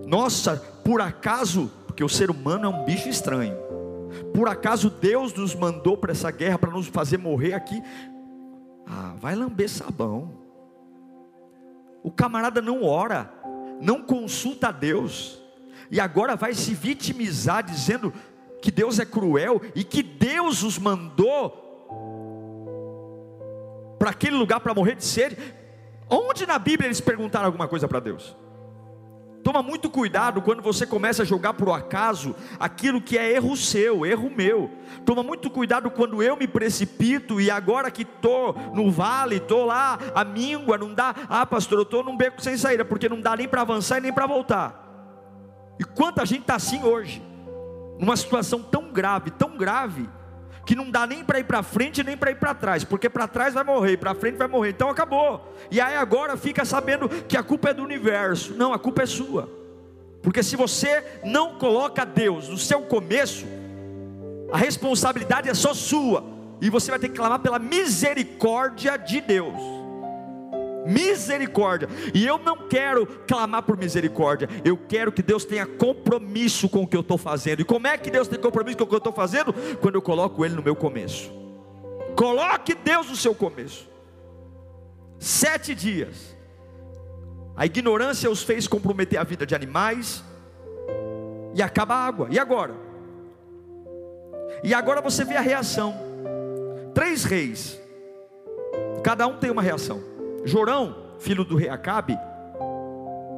Nossa, 0.07 0.55
por 0.85 1.01
acaso, 1.01 1.69
porque 1.85 2.01
o 2.01 2.07
ser 2.07 2.31
humano 2.31 2.65
é 2.65 2.69
um 2.69 2.85
bicho 2.85 3.09
estranho. 3.09 3.57
Por 4.33 4.47
acaso 4.47 4.89
Deus 4.89 5.33
nos 5.33 5.53
mandou 5.53 5.97
para 5.97 6.13
essa 6.13 6.31
guerra 6.31 6.57
para 6.57 6.71
nos 6.71 6.87
fazer 6.87 7.17
morrer 7.17 7.53
aqui? 7.53 7.83
Ah, 8.85 9.13
vai 9.19 9.35
lamber 9.35 9.69
sabão. 9.69 10.31
O 12.01 12.09
camarada 12.09 12.61
não 12.61 12.85
ora, 12.85 13.29
não 13.81 14.01
consulta 14.01 14.69
a 14.69 14.71
Deus, 14.71 15.41
e 15.91 15.99
agora 15.99 16.37
vai 16.37 16.53
se 16.53 16.73
vitimizar 16.73 17.61
dizendo 17.61 18.13
que 18.61 18.71
Deus 18.71 18.99
é 18.99 19.05
cruel 19.05 19.61
e 19.75 19.83
que 19.83 20.01
Deus 20.01 20.63
os 20.63 20.79
mandou 20.79 21.65
para 23.99 24.11
aquele 24.11 24.37
lugar 24.37 24.61
para 24.61 24.73
morrer 24.73 24.95
de 24.95 25.03
sede. 25.03 25.37
Onde 26.09 26.45
na 26.45 26.57
Bíblia 26.57 26.87
eles 26.87 27.01
perguntaram 27.01 27.47
alguma 27.47 27.67
coisa 27.67 27.89
para 27.89 27.99
Deus? 27.99 28.33
Toma 29.57 29.69
muito 29.69 29.89
cuidado 29.89 30.39
quando 30.39 30.61
você 30.61 30.85
começa 30.85 31.23
a 31.23 31.25
jogar 31.25 31.55
por 31.55 31.71
acaso 31.71 32.35
aquilo 32.59 33.01
que 33.01 33.17
é 33.17 33.31
erro 33.31 33.57
seu, 33.57 34.05
erro 34.05 34.29
meu. 34.29 34.69
Toma 35.03 35.23
muito 35.23 35.49
cuidado 35.49 35.89
quando 35.89 36.21
eu 36.21 36.37
me 36.37 36.47
precipito 36.47 37.41
e 37.41 37.49
agora 37.49 37.89
que 37.89 38.03
estou 38.03 38.53
no 38.75 38.91
vale, 38.91 39.37
estou 39.37 39.65
lá, 39.65 39.97
a 40.13 40.23
míngua, 40.23 40.77
não 40.77 40.93
dá. 40.93 41.15
Ah, 41.27 41.43
pastor, 41.43 41.79
eu 41.79 41.83
estou 41.83 42.03
num 42.03 42.15
beco 42.15 42.39
sem 42.39 42.55
saída, 42.55 42.85
porque 42.85 43.09
não 43.09 43.19
dá 43.19 43.35
nem 43.35 43.47
para 43.47 43.61
avançar 43.61 43.97
e 43.97 44.01
nem 44.01 44.13
para 44.13 44.27
voltar. 44.27 45.73
E 45.79 45.83
quanta 45.83 46.23
gente 46.23 46.41
está 46.41 46.53
assim 46.53 46.83
hoje, 46.83 47.19
numa 47.97 48.15
situação 48.15 48.61
tão 48.61 48.91
grave, 48.91 49.31
tão 49.31 49.57
grave, 49.57 50.07
que 50.67 50.75
não 50.75 50.91
dá 50.91 51.07
nem 51.07 51.23
para 51.23 51.39
ir 51.39 51.45
para 51.45 51.63
frente 51.63 52.03
nem 52.03 52.17
para 52.17 52.29
ir 52.29 52.35
para 52.35 52.53
trás, 52.53 52.83
porque 52.83 53.09
para 53.09 53.25
trás 53.25 53.53
vai 53.53 53.63
morrer, 53.63 53.95
para 53.95 54.13
frente 54.13 54.35
vai 54.35 54.49
morrer, 54.49 54.71
então 54.71 54.89
acabou. 54.89 55.55
E 55.71 55.79
aí 55.79 55.95
agora 55.95 56.35
fica 56.35 56.65
sabendo 56.65 57.07
que 57.07 57.37
a 57.37 57.41
culpa 57.41 57.69
é 57.69 57.73
do 57.73 57.81
universo. 57.81 58.53
Não, 58.53 58.73
a 58.73 58.77
culpa 58.77 59.03
é 59.03 59.05
sua. 59.05 59.49
Porque 60.21 60.43
se 60.43 60.57
você 60.57 61.21
não 61.23 61.57
coloca 61.57 62.05
Deus 62.05 62.49
no 62.49 62.57
seu 62.57 62.81
começo, 62.81 63.45
a 64.51 64.57
responsabilidade 64.57 65.47
é 65.47 65.53
só 65.53 65.73
sua, 65.73 66.25
e 66.59 66.69
você 66.69 66.91
vai 66.91 66.99
ter 66.99 67.07
que 67.07 67.15
clamar 67.15 67.39
pela 67.39 67.59
misericórdia 67.59 68.97
de 68.97 69.21
Deus 69.21 69.76
misericórdia. 70.87 71.89
E 72.13 72.25
eu 72.25 72.37
não 72.37 72.67
quero 72.67 73.05
clamar 73.27 73.63
por 73.63 73.77
misericórdia, 73.77 74.49
eu 74.63 74.77
quero 74.77 75.11
que 75.11 75.21
Deus 75.21 75.45
tenha 75.45 75.65
compromisso 75.65 76.69
com 76.69 76.83
o 76.83 76.87
que 76.87 76.95
eu 76.95 77.01
estou 77.01 77.17
fazendo. 77.17 77.61
E 77.61 77.65
como 77.65 77.87
é 77.87 77.97
que 77.97 78.09
Deus 78.09 78.27
tem 78.27 78.39
compromisso 78.39 78.77
com 78.77 78.85
o 78.85 78.87
que 78.87 78.95
eu 78.95 78.99
estou 78.99 79.13
fazendo? 79.13 79.53
Quando 79.81 79.95
eu 79.95 80.01
coloco 80.01 80.43
Ele 80.45 80.55
no 80.55 80.63
meu 80.63 80.75
começo. 80.75 81.31
Coloque 82.15 82.73
Deus 82.73 83.09
no 83.09 83.15
seu 83.15 83.35
começo. 83.35 83.87
Sete 85.19 85.75
dias. 85.75 86.35
A 87.55 87.65
ignorância 87.65 88.29
os 88.29 88.43
fez 88.43 88.67
comprometer 88.67 89.19
a 89.19 89.23
vida 89.23 89.45
de 89.45 89.53
animais. 89.53 90.23
E 91.53 91.61
acaba 91.61 91.95
a 91.95 92.05
água. 92.05 92.27
E 92.31 92.39
agora? 92.39 92.73
E 94.63 94.73
agora 94.73 95.01
você 95.01 95.23
vê 95.23 95.35
a 95.35 95.41
reação. 95.41 95.95
Três 96.93 97.23
reis. 97.23 97.79
Cada 99.03 99.27
um 99.27 99.37
tem 99.37 99.51
uma 99.51 99.61
reação. 99.61 100.16
Jorão, 100.47 100.95
filho 101.19 101.43
do 101.43 101.55
rei 101.55 101.69
Acabe, 101.69 102.17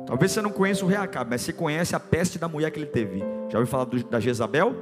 talvez 0.06 0.32
você 0.32 0.42
não 0.42 0.51
conheça 0.51 0.86
o 0.86 0.88
rei 0.88 0.98
Acabe, 0.98 1.32
mas 1.32 1.42
você 1.42 1.51
conhece 1.51 1.96
a 1.96 2.00
peste 2.00 2.38
da 2.38 2.48
mulher 2.48 2.72
que 2.72 2.80
ele 2.80 2.86
teve. 2.86 3.20
Já 3.50 3.58
ouviu 3.58 3.68
falar 3.68 3.86
do, 3.86 4.04
da 4.04 4.20
Jezabel? 4.20 4.75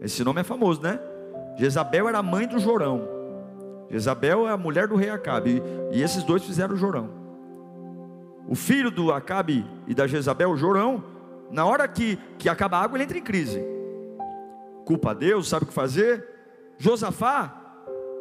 Esse 0.00 0.22
nome 0.22 0.40
é 0.40 0.44
famoso, 0.44 0.82
né? 0.82 1.00
Jezabel 1.56 2.08
era 2.08 2.18
a 2.18 2.22
mãe 2.22 2.46
do 2.46 2.58
Jorão. 2.58 3.08
Jezabel 3.90 4.46
é 4.46 4.50
a 4.50 4.56
mulher 4.56 4.86
do 4.86 4.96
rei 4.96 5.08
Acabe. 5.08 5.62
E, 5.90 5.98
e 5.98 6.02
esses 6.02 6.22
dois 6.22 6.44
fizeram 6.44 6.74
o 6.74 6.76
Jorão. 6.76 7.08
O 8.48 8.54
filho 8.54 8.90
do 8.90 9.12
Acabe 9.12 9.64
e 9.86 9.94
da 9.94 10.06
Jezabel, 10.06 10.56
Jorão, 10.56 11.02
na 11.50 11.64
hora 11.64 11.88
que, 11.88 12.18
que 12.38 12.48
acaba 12.48 12.76
a 12.76 12.82
água, 12.82 12.96
ele 12.96 13.04
entra 13.04 13.18
em 13.18 13.22
crise. 13.22 13.64
Culpa 14.84 15.10
a 15.10 15.14
Deus, 15.14 15.48
sabe 15.48 15.64
o 15.64 15.68
que 15.68 15.74
fazer? 15.74 16.24
Josafá, 16.78 17.66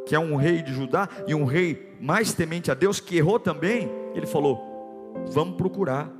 que 0.06 0.16
é 0.16 0.20
um 0.20 0.36
rei 0.36 0.62
de 0.62 0.74
Judá 0.74 1.10
e 1.28 1.36
um 1.36 1.46
rei 1.46 1.95
mais 2.05 2.35
temente 2.35 2.69
a 2.69 2.75
Deus, 2.75 3.00
que 3.00 3.17
errou 3.17 3.39
também, 3.39 3.89
ele 4.13 4.27
falou: 4.27 5.15
Vamos 5.31 5.55
procurar 5.57 6.12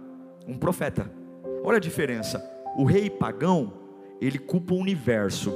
um 0.48 0.58
profeta. 0.58 1.12
Olha 1.64 1.78
a 1.78 1.80
diferença. 1.80 2.44
O 2.76 2.84
rei 2.84 3.08
pagão, 3.08 3.72
ele 4.20 4.40
culpa 4.40 4.74
o 4.74 4.78
universo, 4.78 5.54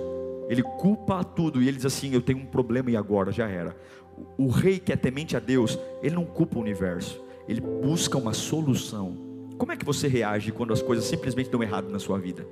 ele 0.47 0.61
culpa 0.61 1.23
tudo, 1.23 1.63
e 1.63 1.67
ele 1.67 1.77
diz 1.77 1.85
assim: 1.87 2.13
Eu 2.13 2.21
tenho 2.21 2.37
um 2.37 2.45
problema 2.45 2.91
e 2.91 2.95
agora 2.95 3.31
já 3.31 3.49
era. 3.49 3.75
O 4.37 4.49
rei 4.49 4.77
que 4.77 4.93
é 4.93 4.95
temente 4.95 5.35
a 5.35 5.39
Deus, 5.39 5.79
ele 6.03 6.13
não 6.13 6.25
culpa 6.25 6.59
o 6.59 6.61
universo, 6.61 7.19
ele 7.47 7.59
busca 7.59 8.15
uma 8.15 8.33
solução. 8.33 9.17
Como 9.57 9.71
é 9.71 9.77
que 9.77 9.85
você 9.85 10.07
reage 10.07 10.51
quando 10.51 10.71
as 10.71 10.81
coisas 10.81 11.05
simplesmente 11.05 11.49
dão 11.49 11.63
errado 11.63 11.89
na 11.89 11.97
sua 11.97 12.19
vida? 12.19 12.47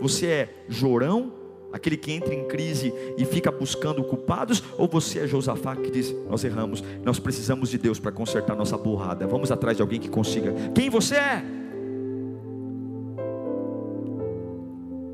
Você 0.00 0.26
é 0.26 0.64
jorão 0.68 1.43
aquele 1.74 1.96
que 1.96 2.12
entra 2.12 2.32
em 2.32 2.44
crise 2.44 2.94
e 3.18 3.24
fica 3.24 3.50
buscando 3.50 4.04
culpados, 4.04 4.62
ou 4.78 4.86
você 4.86 5.18
é 5.18 5.26
Josafá 5.26 5.74
que 5.74 5.90
diz: 5.90 6.14
Nós 6.30 6.44
erramos, 6.44 6.84
nós 7.02 7.18
precisamos 7.18 7.68
de 7.68 7.76
Deus 7.76 7.98
para 7.98 8.12
consertar 8.12 8.54
nossa 8.54 8.78
burrada, 8.78 9.26
vamos 9.26 9.50
atrás 9.50 9.76
de 9.76 9.82
alguém 9.82 9.98
que 9.98 10.08
consiga. 10.08 10.54
Quem 10.72 10.88
você 10.88 11.16
é? 11.16 11.44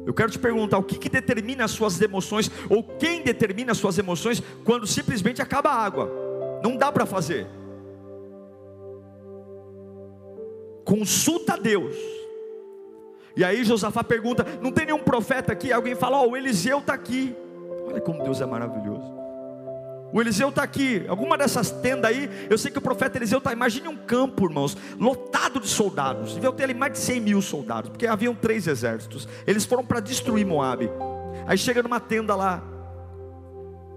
Eu 0.05 0.12
quero 0.12 0.31
te 0.31 0.38
perguntar: 0.38 0.76
o 0.76 0.83
que, 0.83 0.99
que 0.99 1.09
determina 1.09 1.64
as 1.64 1.71
suas 1.71 1.99
emoções, 1.99 2.50
ou 2.69 2.85
quem 2.85 3.23
determina 3.23 3.73
as 3.73 3.79
suas 3.79 3.97
emoções 3.97 4.43
quando 4.62 4.87
simplesmente 4.87 5.40
acaba 5.40 5.71
a 5.71 5.83
água? 5.83 6.12
Não 6.62 6.76
dá 6.76 6.93
para 6.93 7.07
fazer. 7.07 7.47
Consulta 10.85 11.57
Deus 11.57 12.19
e 13.37 13.44
aí 13.44 13.64
Josafá 13.64 14.02
pergunta: 14.02 14.46
não 14.60 14.72
tem 14.72 14.87
nenhum 14.87 14.99
profeta 14.99 15.52
aqui? 15.52 15.72
Alguém 15.72 15.94
fala: 15.94 16.18
Ó, 16.18 16.26
oh, 16.26 16.30
o 16.30 16.37
Eliseu 16.37 16.78
está 16.78 16.94
aqui. 16.94 17.34
Olha 17.87 18.00
como 18.00 18.22
Deus 18.22 18.40
é 18.40 18.46
maravilhoso. 18.46 19.20
O 20.12 20.20
Eliseu 20.20 20.49
está 20.49 20.64
aqui, 20.64 21.04
alguma 21.08 21.38
dessas 21.38 21.70
tendas 21.70 22.10
aí, 22.10 22.28
eu 22.50 22.58
sei 22.58 22.70
que 22.70 22.78
o 22.78 22.80
profeta 22.80 23.16
Eliseu 23.16 23.38
está. 23.38 23.52
Imagine 23.52 23.87
um 23.87 23.96
campo, 23.96 24.44
irmãos, 24.44 24.76
lotado 24.99 25.60
de 25.60 25.68
soldados. 25.68 26.34
Devia 26.34 26.50
ter 26.52 26.64
ali 26.64 26.75
mais 26.75 26.92
de 26.92 26.99
100 26.99 27.20
mil 27.20 27.40
soldados, 27.40 27.90
porque 27.90 28.08
haviam 28.08 28.34
três 28.34 28.66
exércitos. 28.66 29.28
Eles 29.46 29.64
foram 29.64 29.84
para 29.84 30.00
destruir 30.00 30.44
Moabe. 30.44 30.90
Aí 31.46 31.56
chega 31.56 31.82
numa 31.82 32.00
tenda 32.00 32.34
lá. 32.34 32.62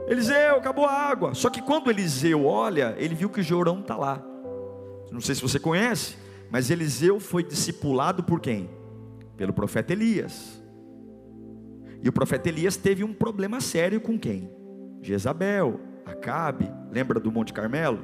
Eliseu, 0.07 0.57
acabou 0.57 0.85
a 0.85 0.91
água. 0.91 1.33
Só 1.33 1.49
que 1.49 1.61
quando 1.61 1.89
Eliseu 1.89 2.45
olha, 2.45 2.93
ele 2.99 3.15
viu 3.15 3.29
que 3.29 3.41
Jorão 3.41 3.79
está 3.79 3.95
lá. 3.95 4.21
Não 5.11 5.21
sei 5.21 5.33
se 5.33 5.41
você 5.41 5.59
conhece, 5.59 6.15
mas 6.51 6.69
Eliseu 6.69 7.19
foi 7.19 7.43
discipulado 7.43 8.23
por 8.23 8.39
quem? 8.39 8.69
Pelo 9.43 9.51
profeta 9.51 9.91
Elias. 9.91 10.63
E 12.01 12.07
o 12.07 12.13
profeta 12.13 12.47
Elias 12.47 12.77
teve 12.77 13.03
um 13.03 13.13
problema 13.13 13.59
sério 13.59 13.99
com 13.99 14.17
quem? 14.17 14.49
Jezabel, 15.01 15.81
Acabe, 16.05 16.71
lembra 16.89 17.19
do 17.19 17.29
Monte 17.29 17.51
Carmelo? 17.51 17.99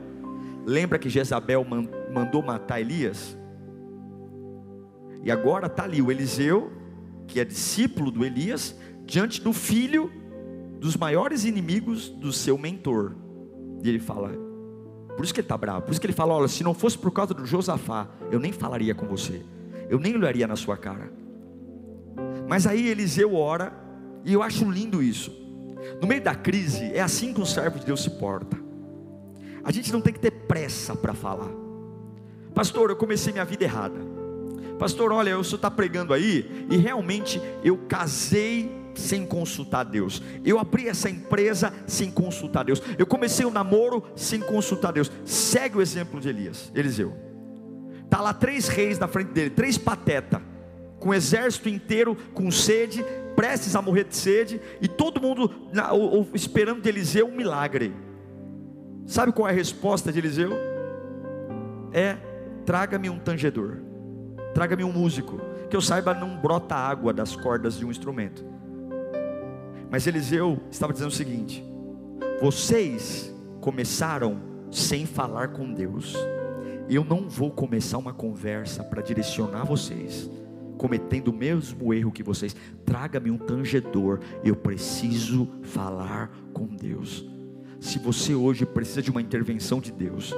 Lembra 0.66 1.00
que 1.00 1.10
Jezabel 1.10 1.66
mandou 2.14 2.44
matar 2.44 2.82
Elias? 2.82 3.38
E 5.24 5.32
agora 5.32 5.68
está 5.68 5.84
ali 5.84 6.02
o 6.02 6.12
Eliseu, 6.12 6.74
que 7.26 7.40
é 7.40 7.46
discípulo 7.46 8.12
do 8.12 8.26
Elias, 8.26 8.76
diante 9.06 9.42
do 9.42 9.54
filho 9.54 10.12
dos 10.78 10.98
maiores 10.98 11.46
inimigos 11.46 12.10
do 12.10 12.34
seu 12.34 12.58
mentor. 12.58 13.16
E 13.82 13.88
ele 13.88 14.00
fala, 14.00 14.34
por 15.16 15.24
isso 15.24 15.34
que 15.34 15.40
ele 15.40 15.46
está 15.46 15.58
bravo, 15.58 15.84
por 15.84 15.92
isso 15.92 16.02
que 16.02 16.08
ele 16.08 16.14
fala: 16.14 16.34
olha, 16.34 16.50
se 16.50 16.66
não 16.66 16.74
fosse 16.74 16.98
por 16.98 17.12
causa 17.12 17.34
do 17.34 17.46
Josafá, 17.46 18.10
eu 18.30 18.42
nem 18.42 18.52
falaria 18.52 18.94
com 18.94 19.06
você 19.06 19.42
eu 19.90 20.00
nem 20.00 20.16
olharia 20.16 20.48
na 20.48 20.56
sua 20.56 20.78
cara. 20.78 21.12
Mas 22.50 22.66
aí 22.66 22.88
Eliseu 22.88 23.36
ora, 23.36 23.72
e 24.26 24.34
eu 24.34 24.42
acho 24.42 24.68
lindo 24.70 25.04
isso. 25.04 25.32
No 26.02 26.08
meio 26.08 26.24
da 26.24 26.34
crise, 26.34 26.84
é 26.96 27.00
assim 27.00 27.32
que 27.32 27.40
um 27.40 27.46
servo 27.46 27.78
de 27.78 27.86
Deus 27.86 28.02
se 28.02 28.10
porta. 28.10 28.58
A 29.64 29.72
gente 29.72 29.94
não 29.94 30.02
tem 30.02 30.12
que 30.12 30.20
ter 30.20 30.32
pressa 30.32 30.96
para 30.96 31.14
falar. 31.14 31.52
Pastor, 32.56 32.90
eu 32.90 32.96
comecei 32.96 33.32
minha 33.32 33.46
vida 33.46 33.66
errada. 33.66 34.00
Pastor, 34.80 35.12
olha, 35.12 35.38
o 35.38 35.44
senhor 35.44 35.58
está 35.58 35.70
pregando 35.70 36.12
aí, 36.12 36.66
e 36.72 36.78
realmente 36.78 37.40
eu 37.64 37.78
casei 37.88 38.72
sem 38.96 39.28
consultar 39.28 39.84
Deus. 39.84 40.20
Eu 40.44 40.58
abri 40.58 40.90
essa 40.90 41.08
empresa 41.08 41.72
sem 41.86 42.10
consultar 42.10 42.64
Deus. 42.64 42.82
Eu 42.98 43.06
comecei 43.06 43.46
o 43.46 43.50
um 43.50 43.52
namoro 43.52 44.04
sem 44.16 44.40
consultar 44.40 44.92
Deus. 44.92 45.12
Segue 45.24 45.78
o 45.78 45.82
exemplo 45.84 46.20
de 46.20 46.30
Elias, 46.30 46.72
Eliseu. 46.74 47.16
Tá 48.10 48.22
lá 48.22 48.34
três 48.34 48.68
reis 48.68 48.98
na 48.98 49.08
frente 49.08 49.30
dele, 49.34 49.52
três 49.52 49.78
pateta, 49.78 50.42
com 51.00 51.10
o 51.10 51.14
exército 51.14 51.70
inteiro 51.70 52.16
com 52.34 52.52
sede, 52.52 53.04
prestes 53.36 53.76
a 53.76 53.82
morrer 53.82 54.04
de 54.04 54.16
sede, 54.16 54.62
e 54.82 54.88
todo 54.88 55.22
mundo 55.22 55.50
na, 55.72 55.90
esperando 56.34 56.82
de 56.82 56.90
Eliseu 56.90 57.28
um 57.28 57.36
milagre. 57.36 57.94
Sabe 59.06 59.32
qual 59.32 59.48
é 59.48 59.52
a 59.52 59.56
resposta 59.56 60.12
de 60.12 60.20
Eliseu? 60.20 60.52
É: 61.92 62.18
traga-me 62.66 63.10
um 63.10 63.18
tangedor, 63.18 63.78
traga-me 64.54 64.84
um 64.84 64.92
músico, 64.92 65.40
que 65.70 65.76
eu 65.76 65.82
saiba 65.82 66.14
não 66.14 66.38
brota 66.38 66.76
água 66.76 67.14
das 67.14 67.36
cordas 67.36 67.78
de 67.78 67.86
um 67.86 67.92
instrumento. 67.92 68.46
Mas 69.90 70.06
Eliseu 70.06 70.60
estava 70.70 70.94
dizendo 70.94 71.10
o 71.10 71.16
seguinte: 71.16 71.64
vocês 72.42 73.34
começaram 73.60 74.40
sem 74.72 75.06
falar 75.06 75.50
com 75.50 75.74
Deus. 75.74 76.16
Eu 76.90 77.04
não 77.04 77.30
vou 77.30 77.52
começar 77.52 77.98
uma 77.98 78.14
conversa 78.14 78.84
para 78.84 79.02
direcionar 79.02 79.64
vocês, 79.64 80.30
cometendo 80.80 81.28
o 81.28 81.34
mesmo 81.34 81.94
erro 81.94 82.12
que 82.12 82.24
vocês. 82.24 82.56
Traga-me 82.86 83.30
um 83.30 83.38
tangedor, 83.38 84.20
eu 84.44 84.56
preciso 84.56 85.48
falar 85.62 86.32
com 86.54 86.66
Deus. 86.66 87.26
Se 87.82 88.00
você 88.00 88.34
hoje 88.34 88.66
precisa 88.66 89.02
de 89.02 89.12
uma 89.12 89.22
intervenção 89.22 89.80
de 89.80 89.92
Deus, 89.92 90.34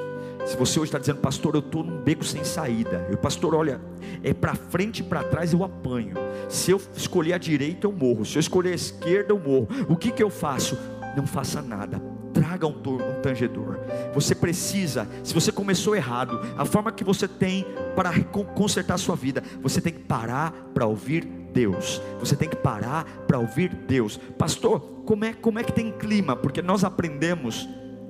se 0.45 0.57
você 0.57 0.79
hoje 0.79 0.89
está 0.89 0.97
dizendo, 0.97 1.19
pastor, 1.19 1.53
eu 1.53 1.59
estou 1.59 1.83
num 1.83 2.01
beco 2.01 2.23
sem 2.23 2.43
saída. 2.43 3.07
Eu, 3.09 3.17
pastor, 3.17 3.53
olha, 3.53 3.79
é 4.23 4.33
para 4.33 4.55
frente 4.55 4.99
e 4.99 5.03
para 5.03 5.23
trás 5.23 5.53
eu 5.53 5.63
apanho. 5.63 6.15
Se 6.49 6.71
eu 6.71 6.81
escolher 6.95 7.33
a 7.33 7.37
direita, 7.37 7.85
eu 7.85 7.91
morro. 7.91 8.25
Se 8.25 8.37
eu 8.37 8.39
escolher 8.39 8.71
a 8.71 8.75
esquerda, 8.75 9.31
eu 9.31 9.39
morro. 9.39 9.67
O 9.87 9.95
que, 9.95 10.11
que 10.11 10.23
eu 10.23 10.29
faço? 10.29 10.77
Não 11.15 11.27
faça 11.27 11.61
nada. 11.61 12.01
Traga 12.41 12.65
um, 12.65 12.71
um 12.71 13.21
tangedor. 13.21 13.77
Você 14.15 14.33
precisa, 14.33 15.07
se 15.23 15.31
você 15.31 15.51
começou 15.51 15.95
errado, 15.95 16.41
a 16.57 16.65
forma 16.65 16.91
que 16.91 17.03
você 17.03 17.27
tem 17.27 17.67
para 17.95 18.11
consertar 18.55 18.95
a 18.95 18.97
sua 18.97 19.15
vida, 19.15 19.43
você 19.61 19.79
tem 19.79 19.93
que 19.93 19.99
parar 19.99 20.51
para 20.73 20.87
ouvir 20.87 21.23
Deus. 21.23 22.01
Você 22.19 22.35
tem 22.35 22.49
que 22.49 22.55
parar 22.55 23.05
para 23.27 23.37
ouvir 23.37 23.69
Deus. 23.69 24.17
Pastor, 24.39 24.79
como 25.05 25.23
é, 25.23 25.33
como 25.33 25.59
é 25.59 25.63
que 25.63 25.71
tem 25.71 25.91
clima? 25.91 26.35
Porque 26.35 26.63
nós 26.63 26.83
aprendemos, 26.83 27.69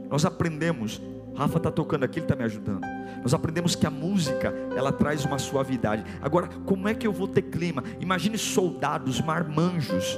nós 0.10 0.24
aprendemos 0.24 1.02
Rafa 1.36 1.58
está 1.58 1.72
tocando 1.72 2.04
aqui, 2.04 2.20
ele 2.20 2.26
está 2.26 2.36
me 2.36 2.44
ajudando. 2.44 2.82
Nós 3.22 3.34
aprendemos 3.34 3.76
que 3.76 3.86
a 3.86 3.90
música 3.90 4.54
ela 4.76 4.92
traz 4.92 5.26
uma 5.26 5.40
suavidade. 5.40 6.06
Agora, 6.22 6.48
como 6.66 6.88
é 6.88 6.94
que 6.94 7.06
eu 7.06 7.12
vou 7.12 7.28
ter 7.28 7.42
clima? 7.44 7.84
Imagine 8.00 8.38
soldados, 8.38 9.20
marmanjos, 9.22 10.18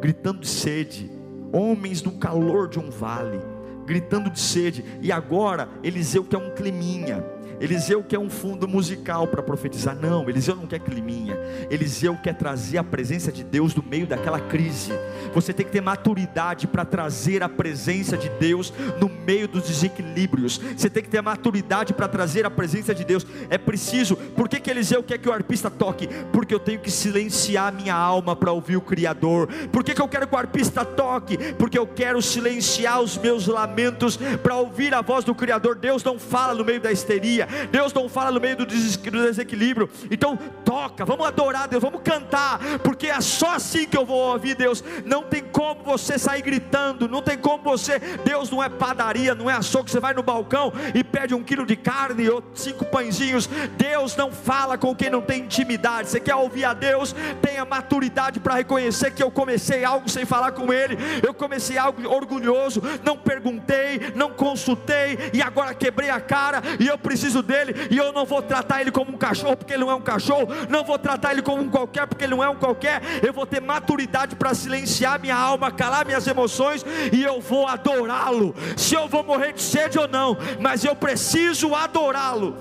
gritando 0.00 0.40
de 0.40 0.48
sede, 0.48 1.10
homens 1.54 2.02
no 2.02 2.12
calor 2.12 2.68
de 2.68 2.78
um 2.78 2.90
vale, 2.90 3.40
gritando 3.86 4.28
de 4.28 4.40
sede. 4.40 4.84
E 5.00 5.12
agora 5.12 5.68
Eliseu 5.82 6.24
quer 6.24 6.38
um 6.38 6.54
climinha. 6.54 7.24
Eliseu 7.60 8.02
quer 8.02 8.18
um 8.18 8.28
fundo 8.28 8.66
musical 8.66 9.26
para 9.26 9.42
profetizar. 9.42 9.96
Não, 9.96 10.28
Eliseu 10.28 10.56
não 10.56 10.66
quer 10.66 10.80
climinha. 10.80 11.38
Eliseu 11.70 12.16
quer 12.22 12.34
trazer 12.34 12.78
a 12.78 12.84
presença 12.84 13.30
de 13.30 13.44
Deus 13.44 13.74
no 13.74 13.82
meio 13.82 14.06
daquela 14.06 14.40
crise. 14.40 14.92
Você 15.34 15.52
tem 15.52 15.64
que 15.64 15.72
ter 15.72 15.80
maturidade 15.80 16.66
para 16.66 16.84
trazer 16.84 17.42
a 17.42 17.48
presença 17.48 18.16
de 18.16 18.28
Deus 18.28 18.72
no 19.00 19.08
meio 19.08 19.48
dos 19.48 19.64
desequilíbrios. 19.64 20.58
Você 20.76 20.90
tem 20.90 21.02
que 21.02 21.08
ter 21.08 21.22
maturidade 21.22 21.92
para 21.92 22.08
trazer 22.08 22.44
a 22.44 22.50
presença 22.50 22.94
de 22.94 23.04
Deus. 23.04 23.26
É 23.48 23.58
preciso. 23.58 24.16
Por 24.16 24.48
que, 24.48 24.60
que 24.60 24.70
Eliseu 24.70 25.02
quer 25.02 25.18
que 25.18 25.28
o 25.28 25.32
arpista 25.32 25.70
toque? 25.70 26.08
Porque 26.32 26.54
eu 26.54 26.60
tenho 26.60 26.80
que 26.80 26.90
silenciar 26.90 27.72
minha 27.72 27.94
alma 27.94 28.36
para 28.36 28.52
ouvir 28.52 28.76
o 28.76 28.80
Criador. 28.80 29.48
Por 29.72 29.82
que, 29.82 29.94
que 29.94 30.02
eu 30.02 30.08
quero 30.08 30.26
que 30.26 30.34
o 30.34 30.38
arpista 30.38 30.84
toque? 30.84 31.36
Porque 31.54 31.78
eu 31.78 31.86
quero 31.86 32.20
silenciar 32.20 33.00
os 33.00 33.16
meus 33.16 33.46
lamentos 33.46 34.16
para 34.42 34.56
ouvir 34.56 34.94
a 34.94 35.02
voz 35.02 35.24
do 35.24 35.34
Criador. 35.34 35.76
Deus 35.76 36.02
não 36.02 36.18
fala 36.18 36.54
no 36.54 36.64
meio 36.64 36.80
da 36.80 36.92
histeria. 36.92 37.43
Deus 37.70 37.92
não 37.92 38.08
fala 38.08 38.30
no 38.30 38.40
meio 38.40 38.56
do 38.56 38.66
desequilíbrio. 38.66 39.88
Então 40.10 40.36
toca, 40.64 41.04
vamos 41.04 41.26
adorar 41.26 41.68
Deus, 41.68 41.82
vamos 41.82 42.02
cantar, 42.02 42.58
porque 42.82 43.06
é 43.06 43.20
só 43.20 43.54
assim 43.54 43.86
que 43.86 43.96
eu 43.96 44.04
vou 44.04 44.32
ouvir 44.32 44.54
Deus. 44.54 44.82
Não 45.04 45.22
tem 45.22 45.42
como 45.42 45.82
você 45.82 46.18
sair 46.18 46.42
gritando, 46.42 47.08
não 47.08 47.22
tem 47.22 47.38
como 47.38 47.62
você. 47.62 47.98
Deus 48.24 48.50
não 48.50 48.62
é 48.62 48.68
padaria, 48.68 49.34
não 49.34 49.50
é 49.50 49.54
açougue. 49.54 49.90
Você 49.90 50.00
vai 50.00 50.14
no 50.14 50.22
balcão 50.22 50.72
e 50.94 51.02
pede 51.02 51.34
um 51.34 51.42
quilo 51.42 51.66
de 51.66 51.76
carne 51.76 52.28
ou 52.28 52.42
cinco 52.54 52.84
pãezinhos. 52.84 53.48
Deus 53.76 54.16
não 54.16 54.32
fala 54.32 54.76
com 54.76 54.94
quem 54.94 55.10
não 55.10 55.20
tem 55.20 55.42
intimidade. 55.42 56.08
Você 56.08 56.20
quer 56.20 56.34
ouvir 56.34 56.64
a 56.64 56.74
Deus? 56.74 57.14
Tenha 57.42 57.64
maturidade 57.64 58.40
para 58.40 58.54
reconhecer 58.54 59.10
que 59.12 59.22
eu 59.22 59.30
comecei 59.30 59.84
algo 59.84 60.08
sem 60.08 60.24
falar 60.24 60.52
com 60.52 60.72
Ele. 60.72 60.96
Eu 61.22 61.34
comecei 61.34 61.78
algo 61.78 62.08
orgulhoso, 62.08 62.82
não 63.02 63.16
perguntei, 63.16 64.12
não 64.14 64.30
consultei 64.30 65.30
e 65.32 65.42
agora 65.42 65.74
quebrei 65.74 66.10
a 66.10 66.20
cara 66.20 66.62
e 66.78 66.86
eu 66.86 66.98
preciso 66.98 67.33
preciso 67.34 67.42
dele, 67.42 67.74
e 67.90 67.96
eu 67.96 68.12
não 68.12 68.24
vou 68.24 68.40
tratar 68.42 68.80
ele 68.80 68.90
como 68.90 69.12
um 69.12 69.16
cachorro, 69.16 69.56
porque 69.56 69.72
ele 69.72 69.82
não 69.82 69.90
é 69.90 69.94
um 69.94 70.00
cachorro, 70.00 70.48
não 70.68 70.84
vou 70.84 70.98
tratar 70.98 71.32
ele 71.32 71.42
como 71.42 71.62
um 71.62 71.68
qualquer, 71.68 72.06
porque 72.06 72.24
ele 72.24 72.34
não 72.34 72.44
é 72.44 72.48
um 72.48 72.56
qualquer. 72.56 73.02
Eu 73.22 73.32
vou 73.32 73.46
ter 73.46 73.60
maturidade 73.60 74.36
para 74.36 74.54
silenciar 74.54 75.20
minha 75.20 75.36
alma, 75.36 75.70
calar 75.70 76.06
minhas 76.06 76.26
emoções, 76.26 76.84
e 77.12 77.22
eu 77.22 77.40
vou 77.40 77.66
adorá-lo. 77.66 78.54
Se 78.76 78.94
eu 78.94 79.08
vou 79.08 79.24
morrer 79.24 79.52
de 79.52 79.62
sede 79.62 79.98
ou 79.98 80.06
não, 80.06 80.36
mas 80.60 80.84
eu 80.84 80.94
preciso 80.94 81.74
adorá-lo. 81.74 82.56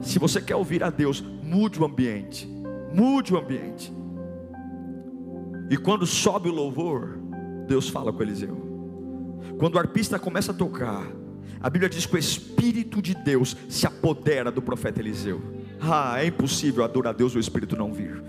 Se 0.00 0.18
você 0.18 0.40
quer 0.40 0.56
ouvir 0.56 0.82
a 0.82 0.90
Deus, 0.90 1.20
mude 1.42 1.80
o 1.80 1.84
ambiente, 1.84 2.46
mude 2.92 3.34
o 3.34 3.38
ambiente. 3.38 3.92
E 5.70 5.76
quando 5.76 6.06
sobe 6.06 6.48
o 6.48 6.52
louvor, 6.52 7.18
Deus 7.66 7.88
fala 7.88 8.12
com 8.12 8.22
Eliseu. 8.22 8.62
Quando 9.58 9.76
o 9.76 9.78
arpista 9.78 10.18
começa 10.18 10.52
a 10.52 10.54
tocar, 10.54 11.06
a 11.60 11.70
Bíblia 11.70 11.88
diz 11.88 12.06
que 12.06 12.14
o 12.14 12.18
Espírito 12.18 13.00
de 13.00 13.14
Deus 13.14 13.56
se 13.68 13.86
apodera 13.86 14.50
do 14.50 14.62
profeta 14.62 15.00
Eliseu. 15.00 15.42
Ah, 15.80 16.22
é 16.22 16.26
impossível 16.26 16.84
adorar 16.84 17.14
a 17.14 17.16
Deus 17.16 17.32
e 17.32 17.36
o 17.36 17.40
Espírito 17.40 17.76
não 17.76 17.92
vir. 17.92 18.22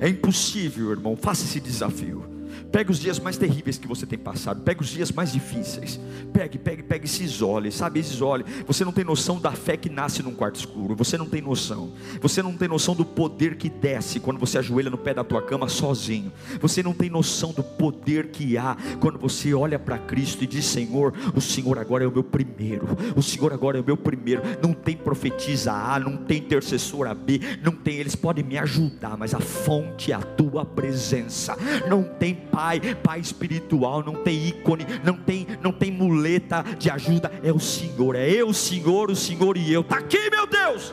É 0.00 0.08
impossível, 0.08 0.90
irmão. 0.90 1.16
Faça 1.16 1.44
esse 1.44 1.60
desafio. 1.60 2.37
Pegue 2.70 2.90
os 2.90 2.98
dias 2.98 3.18
mais 3.18 3.36
terríveis 3.36 3.78
que 3.78 3.86
você 3.86 4.04
tem 4.04 4.18
passado, 4.18 4.60
pegue 4.62 4.82
os 4.82 4.88
dias 4.88 5.10
mais 5.10 5.32
difíceis. 5.32 5.98
Pegue, 6.32 6.58
pegue, 6.58 6.82
pegue, 6.82 7.08
se 7.08 7.24
isole, 7.24 7.72
sabe? 7.72 8.02
Se 8.02 8.12
isole. 8.14 8.44
Você 8.66 8.84
não 8.84 8.92
tem 8.92 9.04
noção 9.04 9.40
da 9.40 9.52
fé 9.52 9.76
que 9.76 9.88
nasce 9.88 10.22
num 10.22 10.34
quarto 10.34 10.56
escuro. 10.56 10.94
Você 10.96 11.16
não 11.16 11.26
tem 11.26 11.40
noção. 11.40 11.92
Você 12.20 12.42
não 12.42 12.52
tem 12.52 12.68
noção 12.68 12.94
do 12.94 13.04
poder 13.04 13.56
que 13.56 13.68
desce 13.68 14.20
quando 14.20 14.38
você 14.38 14.58
ajoelha 14.58 14.90
no 14.90 14.98
pé 14.98 15.14
da 15.14 15.24
tua 15.24 15.40
cama 15.40 15.68
sozinho. 15.68 16.32
Você 16.60 16.82
não 16.82 16.92
tem 16.92 17.08
noção 17.08 17.52
do 17.52 17.62
poder 17.62 18.28
que 18.28 18.58
há 18.58 18.76
quando 19.00 19.18
você 19.18 19.54
olha 19.54 19.78
para 19.78 19.98
Cristo 19.98 20.44
e 20.44 20.46
diz: 20.46 20.66
Senhor, 20.66 21.14
o 21.34 21.40
Senhor 21.40 21.78
agora 21.78 22.04
é 22.04 22.06
o 22.06 22.12
meu 22.12 22.24
primeiro. 22.24 22.86
O 23.16 23.22
Senhor 23.22 23.52
agora 23.52 23.78
é 23.78 23.80
o 23.80 23.84
meu 23.84 23.96
primeiro. 23.96 24.42
Não 24.62 24.72
tem 24.72 24.96
profetisa 24.96 25.72
A, 25.72 25.98
não 25.98 26.16
tem 26.16 26.38
intercessora 26.38 27.14
B, 27.14 27.40
não 27.62 27.72
tem. 27.72 27.96
Eles 27.96 28.14
podem 28.14 28.44
me 28.44 28.58
ajudar, 28.58 29.16
mas 29.16 29.34
a 29.34 29.40
fonte 29.40 30.12
é 30.12 30.14
a 30.14 30.20
tua 30.20 30.64
presença. 30.64 31.56
Não 31.88 32.02
tem 32.02 32.34
pai, 32.58 32.80
pai 33.04 33.20
espiritual, 33.20 34.02
não 34.02 34.14
tem 34.14 34.48
ícone, 34.48 34.84
não 35.04 35.14
tem, 35.14 35.46
não 35.62 35.70
tem 35.70 35.92
muleta 35.92 36.64
de 36.76 36.90
ajuda, 36.90 37.30
é 37.40 37.52
o 37.52 37.60
Senhor, 37.60 38.16
é 38.16 38.28
eu, 38.28 38.48
o 38.48 38.54
Senhor, 38.54 39.12
o 39.12 39.14
Senhor 39.14 39.56
e 39.56 39.72
eu. 39.72 39.82
Está 39.82 39.98
aqui, 39.98 40.28
meu 40.28 40.44
Deus. 40.44 40.92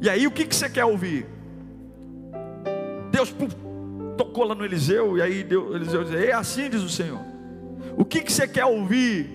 E 0.00 0.08
aí, 0.08 0.24
o 0.24 0.30
que, 0.30 0.46
que 0.46 0.54
você 0.54 0.70
quer 0.70 0.84
ouvir? 0.84 1.26
Deus 3.10 3.32
pum, 3.32 3.48
tocou 4.16 4.44
lá 4.44 4.54
no 4.54 4.64
Eliseu, 4.64 5.18
e 5.18 5.22
aí 5.22 5.42
Deus, 5.42 5.74
Eliseu 5.74 6.04
diz: 6.04 6.14
É 6.14 6.32
assim 6.32 6.70
diz 6.70 6.80
o 6.80 6.88
Senhor. 6.88 7.22
O 7.96 8.04
que, 8.04 8.20
que 8.20 8.32
você 8.32 8.46
quer 8.46 8.66
ouvir 8.66 9.28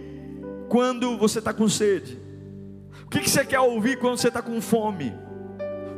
quando 0.70 1.18
você 1.18 1.40
está 1.40 1.54
com 1.54 1.68
sede? 1.68 2.18
O 3.04 3.10
que, 3.10 3.20
que 3.20 3.30
você 3.30 3.44
quer 3.44 3.60
ouvir 3.60 4.00
quando 4.00 4.18
você 4.18 4.30
está 4.30 4.42
com 4.42 4.62
fome? 4.62 5.14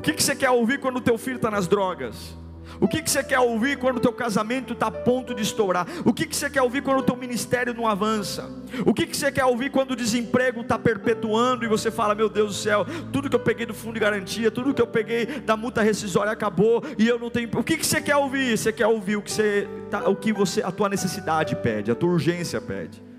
O 0.02 0.04
que, 0.04 0.14
que 0.14 0.24
você 0.24 0.36
quer 0.36 0.50
ouvir 0.50 0.80
quando 0.80 0.98
o 0.98 1.00
teu 1.00 1.16
filho 1.16 1.36
está 1.36 1.52
nas 1.52 1.68
drogas? 1.68 2.36
O 2.80 2.88
que, 2.88 3.04
que 3.04 3.12
você 3.12 3.24
quer 3.24 3.40
ouvir 3.40 3.78
quando 3.78 3.98
o 3.98 4.00
teu 4.00 4.12
casamento 4.12 4.74
está 4.74 4.88
a 4.88 4.92
ponto 4.92 5.32
de 5.36 5.44
estourar? 5.44 5.86
O 6.04 6.12
que, 6.12 6.26
que 6.26 6.36
você 6.36 6.50
quer 6.50 6.64
ouvir 6.64 6.82
quando 6.82 7.02
o 7.02 7.04
teu 7.04 7.16
ministério 7.16 7.72
não 7.72 7.86
avança? 7.86 8.50
O 8.84 8.96
que, 8.96 9.06
que 9.06 9.16
você 9.16 9.32
quer 9.32 9.46
ouvir 9.46 9.70
quando 9.70 9.92
o 9.92 9.96
desemprego 9.96 10.62
está 10.62 10.80
perpetuando 10.80 11.64
e 11.64 11.68
você 11.68 11.92
fala, 11.92 12.16
meu 12.16 12.28
Deus 12.28 12.48
do 12.48 12.54
céu, 12.56 12.84
tudo 13.14 13.30
que 13.30 13.36
eu 13.36 13.40
peguei 13.40 13.68
do 13.68 13.76
fundo 13.76 13.94
de 13.94 14.00
garantia, 14.00 14.50
tudo 14.50 14.74
que 14.74 14.82
eu 14.82 14.88
peguei 14.88 15.28
da 15.28 15.56
multa 15.56 15.84
rescisória 15.84 16.32
acabou 16.32 16.82
e 16.98 17.08
eu 17.08 17.20
não 17.20 17.30
tenho. 17.30 17.48
O 17.54 17.64
que, 17.64 17.78
que 17.78 17.86
você 17.86 18.02
quer 18.02 18.16
ouvir? 18.16 18.58
Você 18.58 18.74
quer 18.74 18.88
ouvir 18.88 19.18
o 19.18 19.22
que 19.22 19.32
você, 19.32 19.68
tá, 19.92 20.10
o 20.10 20.16
que 20.16 20.34
você, 20.34 20.64
a 20.64 20.72
tua 20.72 20.90
necessidade 20.90 21.56
pede, 21.58 21.92
a 21.92 21.96
tua 21.96 22.10
urgência 22.10 22.60
pede. 22.60 23.11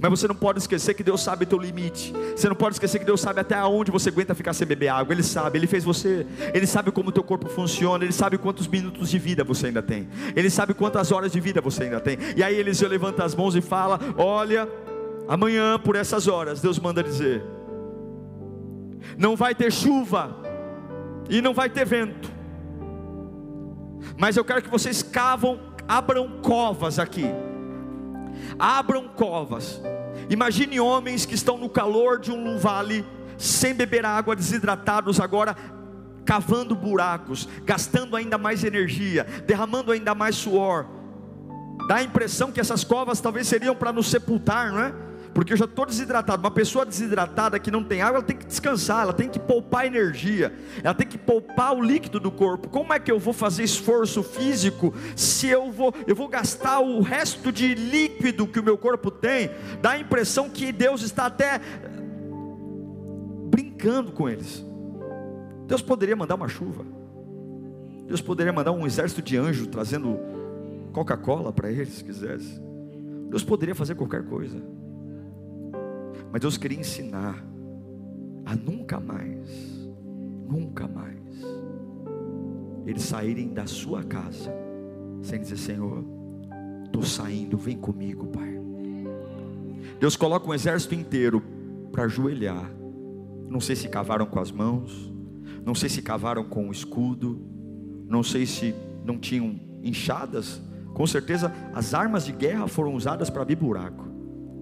Mas 0.00 0.10
você 0.10 0.28
não 0.28 0.34
pode 0.34 0.58
esquecer 0.58 0.94
que 0.94 1.02
Deus 1.02 1.22
sabe 1.22 1.46
teu 1.46 1.58
limite. 1.58 2.12
Você 2.34 2.48
não 2.48 2.56
pode 2.56 2.74
esquecer 2.74 2.98
que 2.98 3.04
Deus 3.04 3.20
sabe 3.20 3.40
até 3.40 3.62
onde 3.64 3.90
você 3.90 4.08
aguenta 4.08 4.34
ficar 4.34 4.52
sem 4.52 4.66
beber 4.66 4.88
água. 4.88 5.12
Ele 5.12 5.22
sabe, 5.22 5.58
Ele 5.58 5.66
fez 5.66 5.84
você. 5.84 6.26
Ele 6.52 6.66
sabe 6.66 6.90
como 6.90 7.12
teu 7.12 7.22
corpo 7.22 7.48
funciona. 7.48 8.04
Ele 8.04 8.12
sabe 8.12 8.38
quantos 8.38 8.66
minutos 8.66 9.10
de 9.10 9.18
vida 9.18 9.44
você 9.44 9.66
ainda 9.66 9.82
tem. 9.82 10.08
Ele 10.34 10.50
sabe 10.50 10.74
quantas 10.74 11.12
horas 11.12 11.32
de 11.32 11.40
vida 11.40 11.60
você 11.60 11.84
ainda 11.84 12.00
tem. 12.00 12.18
E 12.36 12.42
aí 12.42 12.56
Eliseu 12.56 12.88
levanta 12.88 13.24
as 13.24 13.34
mãos 13.34 13.54
e 13.54 13.60
fala: 13.60 13.98
Olha, 14.16 14.68
amanhã 15.28 15.78
por 15.78 15.96
essas 15.96 16.28
horas, 16.28 16.60
Deus 16.60 16.78
manda 16.78 17.02
dizer: 17.02 17.42
Não 19.16 19.36
vai 19.36 19.54
ter 19.54 19.72
chuva 19.72 20.36
e 21.28 21.40
não 21.40 21.54
vai 21.54 21.68
ter 21.68 21.84
vento. 21.84 22.32
Mas 24.16 24.36
eu 24.36 24.44
quero 24.44 24.62
que 24.62 24.70
vocês 24.70 25.02
cavam, 25.02 25.58
abram 25.88 26.40
covas 26.42 26.98
aqui. 26.98 27.26
Abram 28.58 29.08
covas. 29.08 29.80
Imagine 30.30 30.80
homens 30.80 31.26
que 31.26 31.34
estão 31.34 31.58
no 31.58 31.68
calor 31.68 32.18
de 32.18 32.32
um 32.32 32.58
vale, 32.58 33.04
sem 33.36 33.74
beber 33.74 34.04
água, 34.06 34.36
desidratados 34.36 35.20
agora, 35.20 35.56
cavando 36.24 36.74
buracos, 36.74 37.48
gastando 37.64 38.16
ainda 38.16 38.38
mais 38.38 38.64
energia, 38.64 39.26
derramando 39.46 39.92
ainda 39.92 40.14
mais 40.14 40.36
suor. 40.36 40.86
Dá 41.88 41.96
a 41.96 42.02
impressão 42.02 42.50
que 42.50 42.60
essas 42.60 42.82
covas 42.82 43.20
talvez 43.20 43.46
seriam 43.46 43.74
para 43.74 43.92
nos 43.92 44.08
sepultar, 44.08 44.72
não 44.72 44.80
é? 44.80 44.94
Porque 45.34 45.52
eu 45.52 45.56
já 45.56 45.64
estou 45.64 45.84
desidratado. 45.84 46.40
Uma 46.40 46.50
pessoa 46.50 46.86
desidratada 46.86 47.58
que 47.58 47.70
não 47.70 47.82
tem 47.82 48.00
água, 48.00 48.18
ela 48.18 48.26
tem 48.26 48.36
que 48.36 48.46
descansar, 48.46 49.02
ela 49.02 49.12
tem 49.12 49.28
que 49.28 49.40
poupar 49.40 49.84
energia, 49.84 50.54
ela 50.82 50.94
tem 50.94 51.06
que 51.06 51.18
poupar 51.18 51.76
o 51.76 51.82
líquido 51.82 52.20
do 52.20 52.30
corpo. 52.30 52.68
Como 52.68 52.92
é 52.92 53.00
que 53.00 53.10
eu 53.10 53.18
vou 53.18 53.34
fazer 53.34 53.64
esforço 53.64 54.22
físico 54.22 54.94
se 55.16 55.48
eu 55.48 55.72
vou, 55.72 55.92
eu 56.06 56.14
vou 56.14 56.28
gastar 56.28 56.78
o 56.78 57.02
resto 57.02 57.50
de 57.50 57.74
líquido 57.74 58.46
que 58.46 58.60
o 58.60 58.62
meu 58.62 58.78
corpo 58.78 59.10
tem? 59.10 59.50
Dá 59.82 59.90
a 59.90 59.98
impressão 59.98 60.48
que 60.48 60.70
Deus 60.70 61.02
está 61.02 61.26
até 61.26 61.60
brincando 63.50 64.12
com 64.12 64.28
eles. 64.28 64.64
Deus 65.66 65.82
poderia 65.82 66.14
mandar 66.14 66.36
uma 66.36 66.48
chuva. 66.48 66.84
Deus 68.06 68.20
poderia 68.20 68.52
mandar 68.52 68.70
um 68.70 68.86
exército 68.86 69.20
de 69.20 69.36
anjos 69.36 69.66
trazendo 69.66 70.18
Coca-Cola 70.92 71.52
para 71.52 71.72
eles, 71.72 71.94
se 71.94 72.04
quisesse. 72.04 72.62
Deus 73.30 73.42
poderia 73.42 73.74
fazer 73.74 73.96
qualquer 73.96 74.24
coisa. 74.24 74.62
Mas 76.34 76.40
Deus 76.40 76.56
queria 76.56 76.80
ensinar 76.80 77.46
a 78.44 78.56
nunca 78.56 78.98
mais, 78.98 79.48
nunca 80.50 80.88
mais, 80.88 81.14
eles 82.84 83.04
saírem 83.04 83.54
da 83.54 83.68
sua 83.68 84.02
casa 84.02 84.52
sem 85.22 85.40
dizer: 85.40 85.56
Senhor, 85.56 86.04
estou 86.86 87.04
saindo, 87.04 87.56
vem 87.56 87.76
comigo, 87.76 88.26
Pai. 88.26 88.52
Deus 90.00 90.16
coloca 90.16 90.50
um 90.50 90.52
exército 90.52 90.92
inteiro 90.92 91.40
para 91.92 92.02
ajoelhar. 92.02 92.68
Não 93.48 93.60
sei 93.60 93.76
se 93.76 93.88
cavaram 93.88 94.26
com 94.26 94.40
as 94.40 94.50
mãos, 94.50 95.14
não 95.64 95.72
sei 95.72 95.88
se 95.88 96.02
cavaram 96.02 96.42
com 96.42 96.68
o 96.68 96.72
escudo, 96.72 97.40
não 98.08 98.24
sei 98.24 98.44
se 98.44 98.74
não 99.04 99.18
tinham 99.18 99.54
enxadas. 99.84 100.60
Com 100.94 101.06
certeza 101.06 101.54
as 101.72 101.94
armas 101.94 102.26
de 102.26 102.32
guerra 102.32 102.66
foram 102.66 102.92
usadas 102.92 103.30
para 103.30 103.42
abrir 103.42 103.54
buraco. 103.54 104.04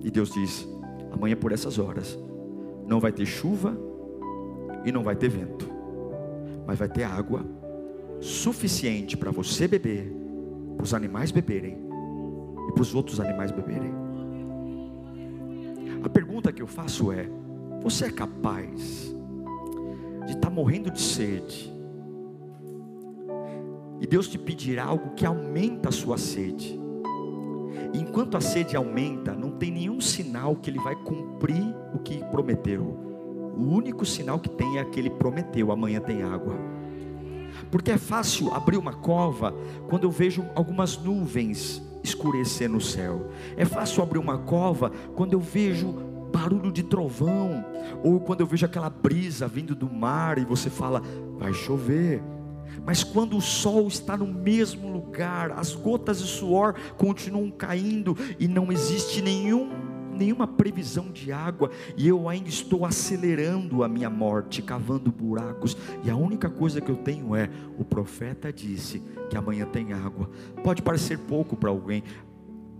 E 0.04 0.10
Deus 0.10 0.34
diz: 0.34 0.68
amanhã 1.12 1.36
por 1.36 1.52
essas 1.52 1.78
horas 1.78 2.18
não 2.86 2.98
vai 2.98 3.12
ter 3.12 3.26
chuva 3.26 3.76
e 4.84 4.90
não 4.90 5.02
vai 5.02 5.14
ter 5.14 5.28
vento, 5.28 5.68
mas 6.66 6.78
vai 6.78 6.88
ter 6.88 7.04
água 7.04 7.44
suficiente 8.20 9.16
para 9.16 9.30
você 9.30 9.66
beber, 9.68 10.12
para 10.76 10.84
os 10.84 10.94
animais 10.94 11.30
beberem 11.30 11.78
e 12.68 12.72
para 12.72 12.82
os 12.82 12.94
outros 12.94 13.20
animais 13.20 13.50
beberem. 13.50 13.92
A 16.02 16.08
pergunta 16.08 16.52
que 16.52 16.62
eu 16.62 16.66
faço 16.66 17.12
é: 17.12 17.28
você 17.82 18.06
é 18.06 18.10
capaz 18.10 19.14
de 20.26 20.32
estar 20.32 20.48
tá 20.48 20.50
morrendo 20.50 20.90
de 20.90 21.00
sede, 21.00 21.72
e 24.00 24.06
Deus 24.06 24.28
te 24.28 24.38
pedirá 24.38 24.84
algo 24.84 25.14
que 25.14 25.24
aumenta 25.24 25.88
a 25.88 25.92
sua 25.92 26.18
sede. 26.18 26.80
Enquanto 27.94 28.36
a 28.36 28.40
sede 28.40 28.74
aumenta, 28.76 29.32
não 29.34 29.52
tem 29.52 29.70
nenhum 29.70 30.00
sinal 30.00 30.56
que 30.56 30.70
ele 30.70 30.78
vai 30.80 30.96
cumprir 31.42 31.74
o 31.92 31.98
que 31.98 32.24
prometeu. 32.26 32.82
O 33.56 33.62
único 33.62 34.06
sinal 34.06 34.38
que 34.38 34.48
tem 34.48 34.78
é 34.78 34.80
aquele 34.80 35.10
prometeu: 35.10 35.72
amanhã 35.72 36.00
tem 36.00 36.22
água. 36.22 36.54
Porque 37.70 37.90
é 37.90 37.98
fácil 37.98 38.54
abrir 38.54 38.76
uma 38.76 38.92
cova 38.92 39.54
quando 39.88 40.04
eu 40.04 40.10
vejo 40.10 40.44
algumas 40.54 40.96
nuvens 40.96 41.82
escurecer 42.02 42.68
no 42.68 42.80
céu. 42.80 43.28
É 43.56 43.64
fácil 43.64 44.02
abrir 44.02 44.18
uma 44.18 44.38
cova 44.38 44.90
quando 45.14 45.32
eu 45.32 45.40
vejo 45.40 45.92
barulho 46.32 46.72
de 46.72 46.82
trovão, 46.82 47.64
ou 48.02 48.18
quando 48.20 48.40
eu 48.40 48.46
vejo 48.46 48.64
aquela 48.64 48.88
brisa 48.88 49.46
vindo 49.46 49.74
do 49.74 49.90
mar 49.90 50.38
e 50.38 50.44
você 50.44 50.70
fala, 50.70 51.02
vai 51.38 51.52
chover. 51.52 52.22
Mas 52.86 53.04
quando 53.04 53.36
o 53.36 53.40
sol 53.40 53.86
está 53.86 54.16
no 54.16 54.26
mesmo 54.26 54.90
lugar, 54.90 55.52
as 55.52 55.74
gotas 55.74 56.20
de 56.20 56.26
suor 56.26 56.74
continuam 56.96 57.50
caindo 57.50 58.16
e 58.40 58.48
não 58.48 58.72
existe 58.72 59.20
nenhum 59.20 59.91
nenhuma 60.12 60.46
previsão 60.46 61.10
de 61.10 61.32
água, 61.32 61.70
e 61.96 62.06
eu 62.06 62.28
ainda 62.28 62.48
estou 62.48 62.84
acelerando 62.84 63.82
a 63.82 63.88
minha 63.88 64.10
morte, 64.10 64.62
cavando 64.62 65.10
buracos, 65.10 65.76
e 66.04 66.10
a 66.10 66.16
única 66.16 66.48
coisa 66.48 66.80
que 66.80 66.90
eu 66.90 66.96
tenho 66.96 67.34
é: 67.34 67.48
o 67.78 67.84
profeta 67.84 68.52
disse 68.52 69.02
que 69.30 69.36
amanhã 69.36 69.66
tem 69.66 69.92
água. 69.92 70.30
Pode 70.62 70.82
parecer 70.82 71.18
pouco 71.18 71.56
para 71.56 71.70
alguém, 71.70 72.02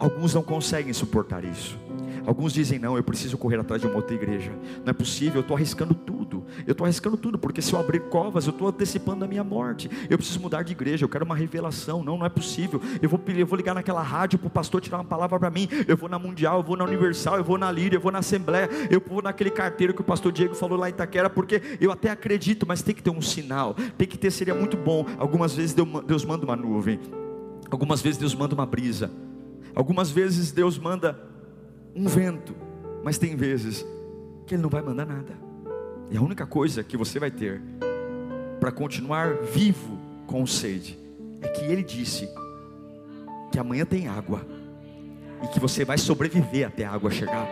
Alguns 0.03 0.35
não 0.35 0.43
conseguem 0.43 0.93
suportar 0.93 1.45
isso. 1.45 1.79
Alguns 2.27 2.53
dizem: 2.53 2.77
não, 2.77 2.97
eu 2.97 3.05
preciso 3.05 3.39
correr 3.39 3.61
atrás 3.61 3.81
de 3.81 3.87
uma 3.87 3.95
outra 3.95 4.13
igreja. 4.17 4.51
Não 4.85 4.91
é 4.91 4.93
possível, 4.93 5.37
eu 5.37 5.41
estou 5.43 5.57
arriscando 5.57 5.95
tudo. 5.95 6.22
Eu 6.67 6.73
estou 6.73 6.85
arriscando 6.85 7.17
tudo, 7.17 7.39
porque 7.39 7.63
se 7.63 7.73
eu 7.73 7.79
abrir 7.79 8.01
covas, 8.01 8.47
eu 8.47 8.51
estou 8.51 8.69
antecipando 8.69 9.25
a 9.25 9.29
minha 9.29 9.45
morte. 9.45 9.91
Eu 10.09 10.19
preciso 10.19 10.41
mudar 10.41 10.63
de 10.63 10.73
igreja, 10.73 11.05
eu 11.05 11.09
quero 11.09 11.25
uma 11.25 11.37
revelação. 11.37 12.03
Não, 12.03 12.19
não 12.19 12.27
é 12.27 12.29
possível. 12.29 12.81
Eu 13.01 13.09
vou, 13.09 13.21
eu 13.29 13.47
vou 13.47 13.57
ligar 13.57 13.75
naquela 13.75 14.03
rádio 14.03 14.39
para 14.39 14.49
o 14.49 14.51
pastor 14.51 14.81
tirar 14.81 14.99
uma 14.99 15.05
palavra 15.05 15.39
para 15.39 15.51
mim. 15.51 15.69
Eu 15.87 15.97
vou 15.97 16.09
na 16.09 16.19
Mundial, 16.19 16.59
eu 16.59 16.63
vou 16.63 16.77
na 16.77 16.85
Universal, 16.85 17.37
eu 17.37 17.45
vou 17.45 17.59
na 17.59 17.71
Líria, 17.71 17.97
eu 17.97 18.01
vou 18.01 18.13
na 18.13 18.19
Assembleia, 18.19 18.69
eu 18.91 19.03
vou 19.05 19.23
naquele 19.23 19.51
carteiro 19.51 19.95
que 19.95 20.01
o 20.01 20.05
pastor 20.05 20.33
Diego 20.33 20.55
falou 20.55 20.79
lá 20.79 20.89
em 20.89 20.93
Itaquera, 20.93 21.29
porque 21.29 21.63
eu 21.81 21.91
até 21.91 22.11
acredito, 22.11 22.67
mas 22.67 22.83
tem 22.83 22.95
que 22.95 23.03
ter 23.03 23.11
um 23.11 23.23
sinal. 23.23 23.75
Tem 23.97 24.07
que 24.07 24.19
ter, 24.19 24.31
seria 24.31 24.55
muito 24.55 24.77
bom. 24.77 25.07
Algumas 25.19 25.55
vezes 25.55 25.75
Deus 25.75 26.25
manda 26.25 26.45
uma 26.45 26.57
nuvem, 26.57 27.01
algumas 27.71 28.01
vezes 28.01 28.19
Deus 28.19 28.35
manda 28.35 28.55
uma 28.55 28.67
brisa. 28.67 29.11
Algumas 29.75 30.11
vezes 30.11 30.53
Deus 30.53 30.79
manda 30.79 31.19
um 31.95 32.07
vento, 32.07 32.55
mas 33.03 33.19
tem 33.19 33.35
vezes 33.37 33.87
que 34.47 34.55
Ele 34.55 34.63
não 34.63 34.71
vai 34.71 34.83
mandar 34.83 35.07
nada. 35.07 35.42
E 36.11 36.17
a 36.17 36.21
única 36.21 36.47
coisa 36.47 36.85
que 36.85 36.97
você 36.97 37.19
vai 37.19 37.31
ter 37.31 37.61
para 38.61 38.71
continuar 38.71 39.35
vivo 39.35 39.99
com 40.27 40.47
sede 40.47 40.99
é 41.41 41.49
que 41.49 41.65
Ele 41.65 41.83
disse 41.83 42.29
que 43.51 43.59
amanhã 43.59 43.85
tem 43.85 44.09
água 44.09 44.47
e 45.43 45.49
que 45.49 45.59
você 45.59 45.85
vai 45.85 45.99
sobreviver 45.99 46.67
até 46.67 46.85
a 46.85 46.93
água 46.93 47.11
chegar. 47.11 47.47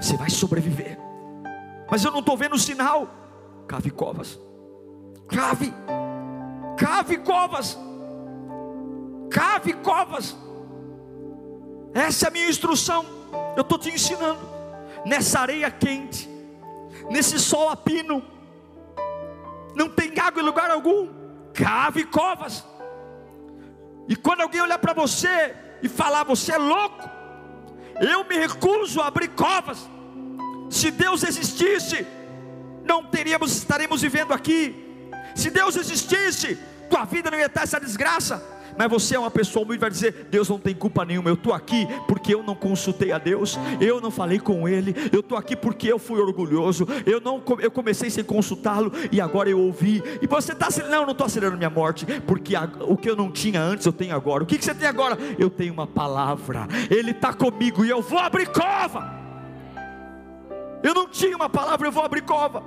Você 0.00 0.16
vai 0.16 0.30
sobreviver. 0.30 0.98
Mas 1.90 2.04
eu 2.04 2.10
não 2.10 2.20
estou 2.20 2.36
vendo 2.36 2.58
sinal. 2.58 3.08
Cave 3.66 3.90
covas. 3.90 4.38
Cave. 5.28 5.72
Cave 6.76 7.18
covas. 7.18 7.78
Cave 9.30 9.72
covas. 9.74 10.36
Essa 11.92 12.26
é 12.26 12.28
a 12.28 12.30
minha 12.30 12.48
instrução. 12.48 13.04
Eu 13.56 13.62
estou 13.62 13.78
te 13.78 13.90
ensinando. 13.90 14.40
Nessa 15.04 15.40
areia 15.40 15.70
quente, 15.70 16.28
nesse 17.10 17.38
sol 17.38 17.68
a 17.68 17.76
pino, 17.76 18.22
não 19.74 19.88
tem 19.88 20.18
água 20.18 20.42
em 20.42 20.44
lugar 20.44 20.70
algum. 20.70 21.08
Cave 21.52 22.04
covas. 22.04 22.64
E 24.08 24.16
quando 24.16 24.42
alguém 24.42 24.60
olhar 24.60 24.78
para 24.78 24.92
você 24.92 25.54
e 25.82 25.88
falar, 25.88 26.24
você 26.24 26.52
é 26.52 26.58
louco, 26.58 27.08
eu 28.00 28.24
me 28.24 28.36
recuso 28.36 29.00
a 29.00 29.06
abrir 29.06 29.28
covas. 29.28 29.88
Se 30.70 30.90
Deus 30.90 31.22
existisse, 31.22 32.06
não 32.84 33.04
teríamos, 33.04 33.56
estaremos 33.56 34.02
vivendo 34.02 34.32
aqui. 34.32 35.10
Se 35.34 35.50
Deus 35.50 35.76
existisse, 35.76 36.58
tua 36.90 37.04
vida 37.04 37.30
não 37.30 37.38
ia 37.38 37.46
estar 37.46 37.62
essa 37.62 37.80
desgraça 37.80 38.53
mas 38.76 38.90
você 38.90 39.16
é 39.16 39.18
uma 39.18 39.30
pessoa 39.30 39.64
humilde, 39.64 39.80
vai 39.80 39.90
dizer: 39.90 40.28
Deus 40.30 40.48
não 40.48 40.58
tem 40.58 40.74
culpa 40.74 41.04
nenhuma, 41.04 41.30
eu 41.30 41.34
estou 41.34 41.52
aqui 41.52 41.86
porque 42.08 42.34
eu 42.34 42.42
não 42.42 42.54
consultei 42.54 43.12
a 43.12 43.18
Deus, 43.18 43.58
eu 43.80 44.00
não 44.00 44.10
falei 44.10 44.38
com 44.38 44.68
Ele, 44.68 44.94
eu 45.12 45.20
estou 45.20 45.36
aqui 45.38 45.56
porque 45.56 45.90
eu 45.90 45.98
fui 45.98 46.20
orgulhoso, 46.20 46.86
eu 47.06 47.20
não 47.20 47.42
eu 47.60 47.70
comecei 47.70 48.10
sem 48.10 48.24
consultá-lo 48.24 48.92
e 49.10 49.20
agora 49.20 49.48
eu 49.48 49.60
ouvi. 49.60 50.02
E 50.20 50.26
você 50.26 50.52
está 50.52 50.66
acelerando, 50.68 50.96
não, 50.96 51.04
não 51.06 51.12
estou 51.12 51.26
acelerando 51.26 51.56
minha 51.56 51.70
morte, 51.70 52.06
porque 52.26 52.54
a, 52.56 52.68
o 52.80 52.96
que 52.96 53.08
eu 53.08 53.16
não 53.16 53.30
tinha 53.30 53.60
antes 53.60 53.86
eu 53.86 53.92
tenho 53.92 54.14
agora. 54.14 54.42
O 54.42 54.46
que, 54.46 54.58
que 54.58 54.64
você 54.64 54.74
tem 54.74 54.88
agora? 54.88 55.18
Eu 55.38 55.50
tenho 55.50 55.72
uma 55.72 55.86
palavra, 55.86 56.66
Ele 56.90 57.10
está 57.10 57.32
comigo 57.32 57.84
e 57.84 57.90
eu 57.90 58.02
vou 58.02 58.18
abrir 58.18 58.48
cova. 58.48 59.24
Eu 60.82 60.92
não 60.92 61.08
tinha 61.08 61.34
uma 61.34 61.48
palavra, 61.48 61.88
eu 61.88 61.92
vou 61.92 62.04
abrir 62.04 62.22
cova. 62.22 62.62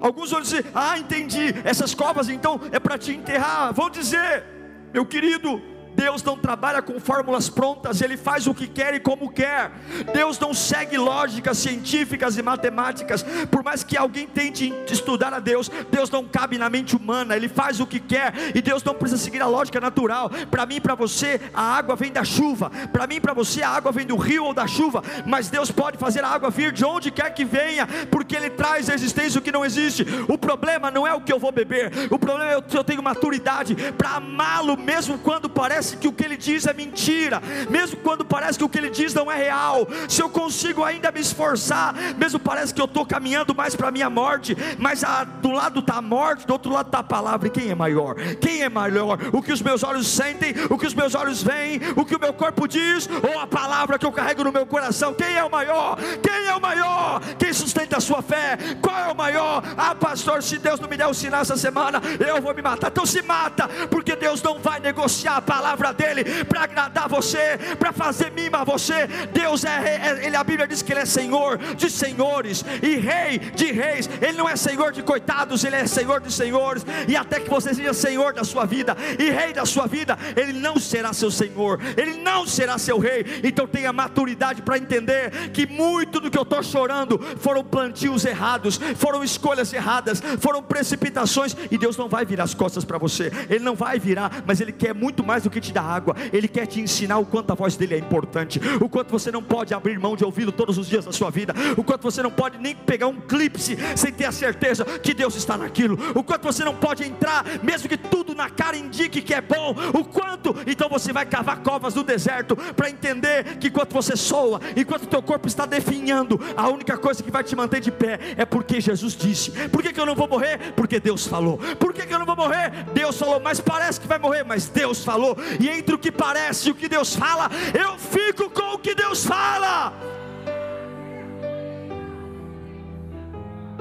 Alguns 0.00 0.30
vão 0.30 0.40
dizer: 0.40 0.66
Ah, 0.74 0.98
entendi, 0.98 1.54
essas 1.64 1.94
covas 1.94 2.28
então 2.28 2.60
é 2.70 2.78
para 2.78 2.96
te 2.96 3.12
enterrar. 3.12 3.72
Vão 3.72 3.90
dizer, 3.90 4.44
meu 4.92 5.04
querido, 5.04 5.60
Deus 5.98 6.22
não 6.22 6.38
trabalha 6.38 6.80
com 6.80 7.00
fórmulas 7.00 7.50
prontas, 7.50 8.00
Ele 8.00 8.16
faz 8.16 8.46
o 8.46 8.54
que 8.54 8.68
quer 8.68 8.94
e 8.94 9.00
como 9.00 9.32
quer. 9.32 9.72
Deus 10.14 10.38
não 10.38 10.54
segue 10.54 10.96
lógicas 10.96 11.58
científicas 11.58 12.38
e 12.38 12.42
matemáticas. 12.42 13.24
Por 13.50 13.64
mais 13.64 13.82
que 13.82 13.96
alguém 13.96 14.24
tente 14.24 14.72
estudar 14.88 15.34
a 15.34 15.40
Deus, 15.40 15.68
Deus 15.90 16.08
não 16.08 16.24
cabe 16.24 16.56
na 16.56 16.70
mente 16.70 16.94
humana, 16.94 17.34
Ele 17.34 17.48
faz 17.48 17.80
o 17.80 17.86
que 17.86 17.98
quer 17.98 18.32
e 18.54 18.62
Deus 18.62 18.84
não 18.84 18.94
precisa 18.94 19.20
seguir 19.20 19.42
a 19.42 19.48
lógica 19.48 19.80
natural. 19.80 20.30
Para 20.48 20.64
mim 20.66 20.80
para 20.80 20.94
você, 20.94 21.40
a 21.52 21.62
água 21.62 21.96
vem 21.96 22.12
da 22.12 22.22
chuva. 22.22 22.70
Para 22.92 23.08
mim 23.08 23.20
para 23.20 23.34
você, 23.34 23.64
a 23.64 23.70
água 23.70 23.90
vem 23.90 24.06
do 24.06 24.16
rio 24.16 24.44
ou 24.44 24.54
da 24.54 24.68
chuva. 24.68 25.02
Mas 25.26 25.50
Deus 25.50 25.72
pode 25.72 25.98
fazer 25.98 26.22
a 26.22 26.28
água 26.28 26.48
vir 26.48 26.70
de 26.70 26.84
onde 26.84 27.10
quer 27.10 27.34
que 27.34 27.44
venha, 27.44 27.88
porque 28.08 28.36
Ele 28.36 28.50
traz 28.50 28.88
a 28.88 28.94
existência 28.94 29.40
o 29.40 29.42
que 29.42 29.50
não 29.50 29.64
existe. 29.64 30.06
O 30.28 30.38
problema 30.38 30.92
não 30.92 31.04
é 31.04 31.12
o 31.12 31.20
que 31.20 31.32
eu 31.32 31.40
vou 31.40 31.50
beber, 31.50 31.90
o 32.08 32.20
problema 32.20 32.52
é 32.52 32.62
que 32.62 32.78
eu 32.78 32.84
tenho 32.84 33.02
maturidade 33.02 33.74
para 33.98 34.10
amá-lo, 34.10 34.76
mesmo 34.76 35.18
quando 35.18 35.48
parece 35.48 35.87
que 35.96 36.08
o 36.08 36.12
que 36.12 36.24
Ele 36.24 36.36
diz 36.36 36.66
é 36.66 36.72
mentira, 36.72 37.42
mesmo 37.68 37.96
quando 37.98 38.24
parece 38.24 38.58
que 38.58 38.64
o 38.64 38.68
que 38.68 38.78
Ele 38.78 38.90
diz 38.90 39.14
não 39.14 39.30
é 39.30 39.36
real. 39.36 39.86
Se 40.08 40.22
eu 40.22 40.28
consigo 40.28 40.84
ainda 40.84 41.10
me 41.10 41.20
esforçar, 41.20 41.94
mesmo 42.16 42.38
parece 42.38 42.74
que 42.74 42.80
eu 42.80 42.86
estou 42.86 43.04
caminhando 43.06 43.54
mais 43.54 43.74
para 43.74 43.88
a 43.88 43.90
minha 43.90 44.10
morte, 44.10 44.56
mas 44.78 45.04
a, 45.04 45.24
do 45.24 45.50
lado 45.50 45.80
está 45.80 45.94
a 45.94 46.02
morte, 46.02 46.46
do 46.46 46.52
outro 46.52 46.72
lado 46.72 46.86
está 46.86 46.98
a 46.98 47.04
palavra. 47.04 47.48
E 47.48 47.50
quem 47.50 47.70
é 47.70 47.74
maior? 47.74 48.14
Quem 48.40 48.62
é 48.62 48.68
maior? 48.68 49.18
O 49.32 49.42
que 49.42 49.52
os 49.52 49.62
meus 49.62 49.82
olhos 49.82 50.06
sentem, 50.06 50.54
o 50.70 50.78
que 50.78 50.86
os 50.86 50.94
meus 50.94 51.14
olhos 51.14 51.42
veem, 51.42 51.80
o 51.96 52.04
que 52.04 52.16
o 52.16 52.20
meu 52.20 52.32
corpo 52.32 52.66
diz, 52.66 53.08
ou 53.22 53.38
a 53.38 53.46
palavra 53.46 53.98
que 53.98 54.06
eu 54.06 54.12
carrego 54.12 54.44
no 54.44 54.52
meu 54.52 54.66
coração? 54.66 55.14
Quem 55.14 55.36
é 55.36 55.44
o 55.44 55.50
maior? 55.50 55.98
Quem 56.22 56.46
é 56.46 56.54
o 56.54 56.60
maior? 56.60 57.20
Quem 57.38 57.52
sustenta 57.52 57.98
a 57.98 58.00
sua 58.00 58.22
fé? 58.22 58.58
Qual 58.80 58.98
é 58.98 59.12
o 59.12 59.16
maior? 59.16 59.62
Ah, 59.76 59.94
pastor, 59.94 60.42
se 60.42 60.58
Deus 60.58 60.80
não 60.80 60.88
me 60.88 60.96
der 60.96 61.06
o 61.06 61.14
sinal 61.14 61.42
essa 61.42 61.56
semana, 61.56 62.00
eu 62.26 62.40
vou 62.40 62.54
me 62.54 62.62
matar. 62.62 62.88
Então 62.88 63.06
se 63.06 63.22
mata, 63.22 63.68
porque 63.90 64.16
Deus 64.16 64.42
não 64.42 64.58
vai 64.58 64.80
negociar 64.80 65.36
a 65.36 65.42
palavra 65.42 65.77
dele 65.92 66.44
para 66.44 66.62
agradar 66.62 67.08
você, 67.08 67.58
para 67.78 67.92
fazer 67.92 68.30
mima 68.32 68.58
a 68.58 68.64
você. 68.64 69.06
Deus 69.32 69.64
é, 69.64 69.68
é, 69.68 70.26
ele, 70.26 70.36
a 70.36 70.44
Bíblia 70.44 70.66
diz 70.66 70.82
que 70.82 70.92
ele 70.92 71.00
é 71.00 71.06
Senhor 71.06 71.58
de 71.58 71.90
senhores 71.90 72.64
e 72.82 72.96
Rei 72.96 73.38
de 73.38 73.72
reis. 73.72 74.08
Ele 74.20 74.36
não 74.36 74.48
é 74.48 74.56
Senhor 74.56 74.92
de 74.92 75.02
coitados, 75.02 75.64
ele 75.64 75.76
é 75.76 75.86
Senhor 75.86 76.20
de 76.20 76.32
senhores. 76.32 76.84
E 77.06 77.16
até 77.16 77.40
que 77.40 77.48
você 77.48 77.74
seja 77.74 77.92
Senhor 77.94 78.32
da 78.32 78.44
sua 78.44 78.64
vida 78.64 78.96
e 79.18 79.30
Rei 79.30 79.52
da 79.52 79.64
sua 79.64 79.86
vida, 79.86 80.18
ele 80.36 80.52
não 80.52 80.78
será 80.78 81.12
seu 81.12 81.30
Senhor, 81.30 81.80
ele 81.96 82.14
não 82.14 82.46
será 82.46 82.78
seu 82.78 82.98
Rei. 82.98 83.24
Então 83.42 83.66
tenha 83.66 83.92
maturidade 83.92 84.62
para 84.62 84.78
entender 84.78 85.50
que 85.52 85.66
muito 85.66 86.20
do 86.20 86.30
que 86.30 86.38
eu 86.38 86.42
estou 86.42 86.62
chorando 86.62 87.18
foram 87.38 87.64
plantios 87.64 88.24
errados, 88.24 88.78
foram 88.96 89.22
escolhas 89.22 89.72
erradas, 89.72 90.22
foram 90.40 90.62
precipitações. 90.62 91.56
E 91.70 91.78
Deus 91.78 91.96
não 91.96 92.08
vai 92.08 92.24
virar 92.24 92.44
as 92.44 92.54
costas 92.54 92.84
para 92.84 92.98
você, 92.98 93.32
Ele 93.48 93.64
não 93.64 93.74
vai 93.74 93.98
virar, 93.98 94.42
mas 94.46 94.60
Ele 94.60 94.72
quer 94.72 94.94
muito 94.94 95.24
mais 95.24 95.42
do 95.42 95.50
que 95.50 95.60
te 95.60 95.67
dar 95.72 95.82
água, 95.82 96.14
Ele 96.32 96.48
quer 96.48 96.66
te 96.66 96.80
ensinar 96.80 97.18
o 97.18 97.26
quanto 97.26 97.50
a 97.50 97.54
voz 97.54 97.76
dele 97.76 97.94
é 97.94 97.98
importante, 97.98 98.60
o 98.80 98.88
quanto 98.88 99.10
você 99.10 99.30
não 99.30 99.42
pode 99.42 99.74
abrir 99.74 99.98
mão 99.98 100.16
de 100.16 100.24
ouvi-lo 100.24 100.52
todos 100.52 100.78
os 100.78 100.88
dias 100.88 101.04
da 101.04 101.12
sua 101.12 101.30
vida, 101.30 101.54
o 101.76 101.84
quanto 101.84 102.02
você 102.02 102.22
não 102.22 102.30
pode 102.30 102.58
nem 102.58 102.74
pegar 102.74 103.06
um 103.06 103.20
clipe 103.20 103.58
sem 103.60 104.12
ter 104.12 104.24
a 104.24 104.32
certeza 104.32 104.84
que 104.84 105.14
Deus 105.14 105.34
está 105.34 105.56
naquilo, 105.56 105.98
o 106.14 106.22
quanto 106.22 106.44
você 106.44 106.64
não 106.64 106.74
pode 106.74 107.04
entrar, 107.04 107.44
mesmo 107.62 107.88
que 107.88 107.96
tudo 107.96 108.34
na 108.34 108.50
cara 108.50 108.76
indique 108.76 109.22
que 109.22 109.34
é 109.34 109.40
bom, 109.40 109.74
o 109.94 110.04
quanto, 110.04 110.54
então 110.66 110.88
você 110.88 111.12
vai 111.12 111.26
cavar 111.26 111.58
covas 111.58 111.94
no 111.94 112.02
deserto 112.02 112.56
para 112.56 112.90
entender 112.90 113.58
que 113.58 113.68
enquanto 113.68 113.92
você 113.92 114.16
soa, 114.16 114.60
enquanto 114.76 115.06
teu 115.06 115.22
corpo 115.22 115.46
está 115.46 115.66
definhando, 115.66 116.40
a 116.56 116.68
única 116.68 116.96
coisa 116.96 117.22
que 117.22 117.30
vai 117.30 117.42
te 117.44 117.54
manter 117.54 117.80
de 117.80 117.90
pé 117.90 118.18
é 118.36 118.44
porque 118.44 118.80
Jesus 118.80 119.14
disse. 119.14 119.50
Por 119.68 119.82
que, 119.82 119.92
que 119.92 120.00
eu 120.00 120.06
não 120.06 120.14
vou 120.14 120.28
morrer? 120.28 120.72
Porque 120.74 121.00
Deus 121.00 121.26
falou. 121.26 121.58
Por 121.78 121.92
que, 121.92 122.06
que 122.06 122.14
eu 122.14 122.18
não 122.18 122.26
vou 122.26 122.36
morrer? 122.36 122.70
Deus 122.92 123.18
falou, 123.18 123.40
mas 123.40 123.60
parece 123.60 124.00
que 124.00 124.06
vai 124.06 124.18
morrer, 124.18 124.44
mas 124.44 124.68
Deus 124.68 125.04
falou. 125.04 125.36
E 125.60 125.68
entre 125.68 125.94
o 125.94 125.98
que 125.98 126.10
parece 126.10 126.68
e 126.68 126.72
o 126.72 126.74
que 126.74 126.88
Deus 126.88 127.14
fala, 127.14 127.48
eu 127.78 127.98
fico 127.98 128.50
com 128.50 128.74
o 128.74 128.78
que 128.78 128.94
Deus 128.94 129.24
fala. 129.24 129.92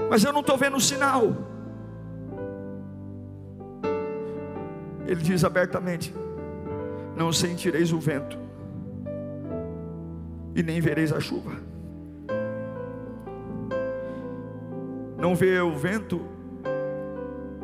Mas 0.09 0.23
eu 0.23 0.31
não 0.31 0.41
estou 0.41 0.57
vendo 0.57 0.77
o 0.77 0.81
sinal. 0.81 1.35
Ele 5.05 5.21
diz 5.21 5.43
abertamente: 5.43 6.13
Não 7.15 7.31
sentireis 7.31 7.91
o 7.91 7.99
vento, 7.99 8.37
e 10.55 10.63
nem 10.63 10.79
vereis 10.81 11.11
a 11.11 11.19
chuva. 11.19 11.51
Não 15.17 15.35
ver 15.35 15.61
o 15.63 15.75
vento 15.75 16.21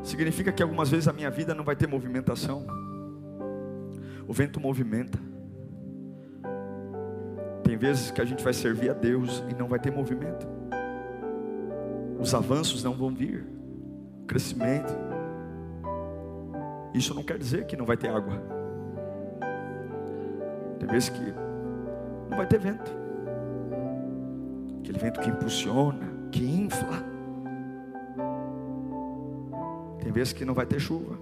significa 0.04 0.52
que 0.52 0.62
algumas 0.62 0.90
vezes 0.90 1.08
a 1.08 1.14
minha 1.14 1.30
vida 1.30 1.54
não 1.54 1.64
vai 1.64 1.76
ter 1.76 1.88
movimentação. 1.88 2.83
O 4.28 4.34
vento 4.34 4.60
movimenta. 4.60 5.18
Tem 7.64 7.78
vezes 7.78 8.12
que 8.12 8.22
a 8.22 8.26
gente 8.26 8.44
vai 8.44 8.54
servir 8.54 8.90
a 8.90 8.94
Deus 8.94 9.44
e 9.50 9.56
não 9.56 9.68
vai 9.68 9.80
ter 9.80 9.92
movimento. 9.92 10.48
Os 12.20 12.34
avanços 12.34 12.84
não 12.84 12.94
vão 12.94 13.14
vir. 13.14 13.46
crescimento. 14.28 14.94
Isso 16.94 17.14
não 17.14 17.24
quer 17.24 17.38
dizer 17.38 17.66
que 17.66 17.76
não 17.76 17.86
vai 17.86 17.98
ter 17.98 18.10
água. 18.10 18.42
Tem 20.80 20.88
vezes 20.88 21.10
que 21.10 21.34
não 22.30 22.38
vai 22.38 22.46
ter 22.46 22.60
vento. 22.60 22.92
Aquele 24.80 25.00
vento 25.00 25.20
que 25.20 25.30
impulsiona, 25.30 26.08
que 26.32 26.44
infla. 26.46 27.04
Tem 30.00 30.12
vezes 30.12 30.34
que 30.34 30.44
não 30.44 30.54
vai 30.54 30.66
ter 30.66 30.80
chuva. 30.80 31.18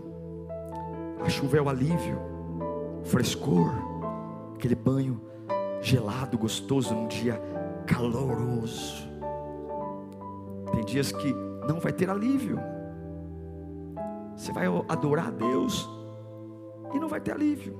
A 1.24 1.30
chuva 1.30 1.58
é 1.58 1.62
o 1.62 1.70
alívio, 1.70 2.18
o 2.18 2.31
frescor, 3.12 3.70
aquele 4.56 4.74
banho 4.74 5.22
gelado, 5.82 6.38
gostoso 6.38 6.96
num 6.96 7.10
dia 7.10 7.42
caloroso. 7.86 9.06
Tem 10.72 10.86
dias 10.86 11.12
que 11.12 11.36
não 11.68 11.78
vai 11.78 11.92
ter 11.92 12.10
alívio. 12.10 12.58
Você 14.38 14.54
vai 14.54 14.66
adorar 14.88 15.28
a 15.28 15.32
Deus 15.32 15.90
e 16.94 17.00
não 17.00 17.10
vai 17.10 17.20
ter 17.20 17.34
alívio. 17.34 17.78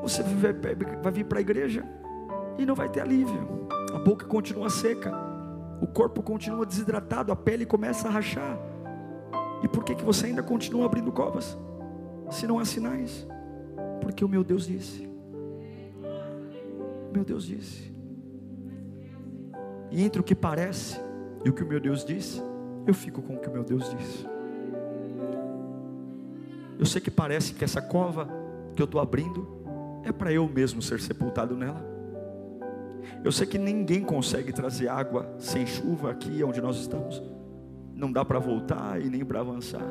Você 0.00 0.22
vai 0.22 1.12
vir 1.12 1.24
para 1.24 1.38
a 1.38 1.40
igreja 1.40 1.84
e 2.56 2.64
não 2.64 2.76
vai 2.76 2.88
ter 2.88 3.00
alívio. 3.00 3.66
A 3.92 3.98
boca 3.98 4.26
continua 4.26 4.70
seca, 4.70 5.12
o 5.82 5.88
corpo 5.88 6.22
continua 6.22 6.64
desidratado, 6.64 7.32
a 7.32 7.36
pele 7.36 7.66
começa 7.66 8.06
a 8.06 8.12
rachar. 8.12 8.56
E 9.60 9.66
por 9.66 9.82
que, 9.82 9.96
que 9.96 10.04
você 10.04 10.26
ainda 10.26 10.42
continua 10.42 10.86
abrindo 10.86 11.10
covas? 11.10 11.58
Se 12.30 12.46
não 12.46 12.60
há 12.60 12.64
sinais? 12.64 13.26
Porque 14.00 14.24
o 14.24 14.28
meu 14.28 14.44
Deus 14.44 14.66
disse. 14.66 15.08
Meu 17.12 17.24
Deus 17.24 17.44
disse. 17.44 17.92
E 19.90 20.02
entre 20.02 20.20
o 20.20 20.24
que 20.24 20.34
parece 20.34 21.00
e 21.44 21.48
o 21.48 21.52
que 21.52 21.62
o 21.62 21.66
meu 21.66 21.78
Deus 21.80 22.04
disse, 22.04 22.42
eu 22.86 22.94
fico 22.94 23.22
com 23.22 23.36
o 23.36 23.38
que 23.38 23.48
o 23.48 23.52
meu 23.52 23.62
Deus 23.62 23.88
disse. 23.96 24.26
Eu 26.78 26.86
sei 26.86 27.00
que 27.00 27.10
parece 27.10 27.54
que 27.54 27.62
essa 27.62 27.80
cova 27.80 28.28
que 28.74 28.82
eu 28.82 28.86
estou 28.86 29.00
abrindo 29.00 29.46
é 30.02 30.10
para 30.10 30.32
eu 30.32 30.48
mesmo 30.48 30.82
ser 30.82 31.00
sepultado 31.00 31.56
nela. 31.56 31.84
Eu 33.22 33.30
sei 33.30 33.46
que 33.46 33.58
ninguém 33.58 34.02
consegue 34.02 34.52
trazer 34.52 34.88
água 34.88 35.34
sem 35.38 35.66
chuva 35.66 36.10
aqui 36.10 36.42
onde 36.42 36.60
nós 36.60 36.76
estamos 36.76 37.22
não 37.94 38.10
dá 38.10 38.24
para 38.24 38.38
voltar 38.38 39.00
e 39.00 39.08
nem 39.08 39.24
para 39.24 39.40
avançar. 39.40 39.86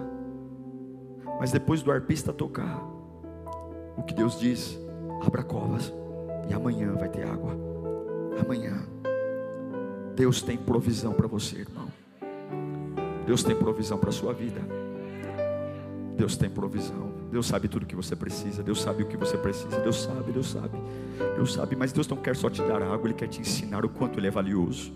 Mas 1.39 1.51
depois 1.51 1.81
do 1.81 1.91
arpista 1.91 2.33
tocar, 2.33 2.85
o 3.95 4.03
que 4.03 4.13
Deus 4.13 4.39
diz, 4.39 4.77
abra 5.25 5.43
covas 5.43 5.93
e 6.49 6.53
amanhã 6.53 6.93
vai 6.93 7.09
ter 7.09 7.27
água. 7.27 7.55
Amanhã. 8.39 8.83
Deus 10.15 10.41
tem 10.41 10.57
provisão 10.57 11.13
para 11.13 11.27
você, 11.27 11.59
irmão. 11.59 11.87
Deus 13.25 13.43
tem 13.43 13.55
provisão 13.55 13.97
para 13.97 14.09
a 14.09 14.13
sua 14.13 14.33
vida. 14.33 14.61
Deus 16.17 16.35
tem 16.35 16.49
provisão. 16.49 17.12
Deus 17.33 17.47
sabe 17.47 17.67
tudo 17.67 17.83
o 17.83 17.85
que 17.85 17.95
você 17.95 18.15
precisa. 18.15 18.61
Deus 18.61 18.81
sabe 18.81 19.01
o 19.01 19.07
que 19.07 19.17
você 19.17 19.35
precisa. 19.35 19.79
Deus 19.79 20.03
sabe, 20.03 20.31
Deus 20.31 20.51
sabe. 20.51 20.77
Deus 21.35 21.53
sabe, 21.53 21.75
mas 21.75 21.91
Deus 21.91 22.07
não 22.07 22.17
quer 22.17 22.35
só 22.35 22.49
te 22.49 22.61
dar 22.61 22.81
água, 22.81 23.07
Ele 23.07 23.13
quer 23.13 23.27
te 23.27 23.41
ensinar 23.41 23.83
o 23.83 23.89
quanto 23.89 24.19
Ele 24.19 24.27
é 24.27 24.31
valioso. 24.31 24.93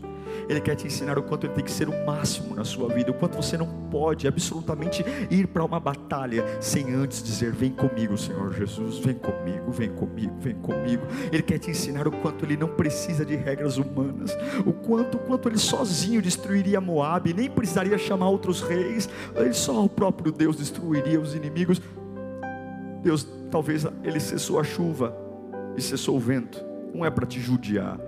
Ele 0.47 0.61
quer 0.61 0.75
te 0.75 0.87
ensinar 0.87 1.17
o 1.17 1.23
quanto 1.23 1.45
ele 1.45 1.53
tem 1.53 1.63
que 1.63 1.71
ser 1.71 1.89
o 1.89 2.05
máximo 2.05 2.55
na 2.55 2.63
sua 2.63 2.89
vida, 2.89 3.11
o 3.11 3.13
quanto 3.13 3.35
você 3.35 3.57
não 3.57 3.67
pode 3.89 4.27
absolutamente 4.27 5.03
ir 5.29 5.47
para 5.47 5.63
uma 5.63 5.79
batalha 5.79 6.43
sem 6.61 6.93
antes 6.93 7.23
dizer: 7.23 7.51
Vem 7.51 7.71
comigo, 7.71 8.17
Senhor 8.17 8.53
Jesus, 8.53 8.99
vem 8.99 9.15
comigo, 9.15 9.71
vem 9.71 9.89
comigo, 9.89 10.35
vem 10.39 10.55
comigo. 10.55 11.03
Ele 11.31 11.43
quer 11.43 11.59
te 11.59 11.71
ensinar 11.71 12.07
o 12.07 12.11
quanto 12.11 12.45
ele 12.45 12.57
não 12.57 12.67
precisa 12.67 13.25
de 13.25 13.35
regras 13.35 13.77
humanas, 13.77 14.37
o 14.65 14.73
quanto, 14.73 15.17
o 15.17 15.19
quanto 15.19 15.49
ele 15.49 15.57
sozinho 15.57 16.21
destruiria 16.21 16.79
Moab, 16.79 17.33
nem 17.33 17.49
precisaria 17.49 17.97
chamar 17.97 18.29
outros 18.29 18.61
reis, 18.61 19.09
ele 19.35 19.53
só 19.53 19.83
o 19.83 19.89
próprio 19.89 20.31
Deus 20.31 20.55
destruiria 20.55 21.19
os 21.19 21.35
inimigos. 21.35 21.81
Deus, 23.01 23.27
talvez 23.49 23.85
ele 24.03 24.19
cessou 24.19 24.59
a 24.59 24.63
chuva 24.63 25.15
e 25.75 25.81
cessou 25.81 26.17
o 26.17 26.19
vento, 26.19 26.63
não 26.93 27.05
é 27.05 27.09
para 27.09 27.25
te 27.25 27.39
judiar 27.39 27.99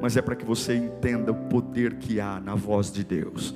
mas 0.00 0.16
é 0.16 0.22
para 0.22 0.34
que 0.34 0.44
você 0.44 0.74
entenda 0.74 1.30
o 1.30 1.34
poder 1.34 1.96
que 1.96 2.20
há 2.20 2.40
na 2.40 2.54
voz 2.54 2.90
de 2.90 3.04
Deus. 3.04 3.54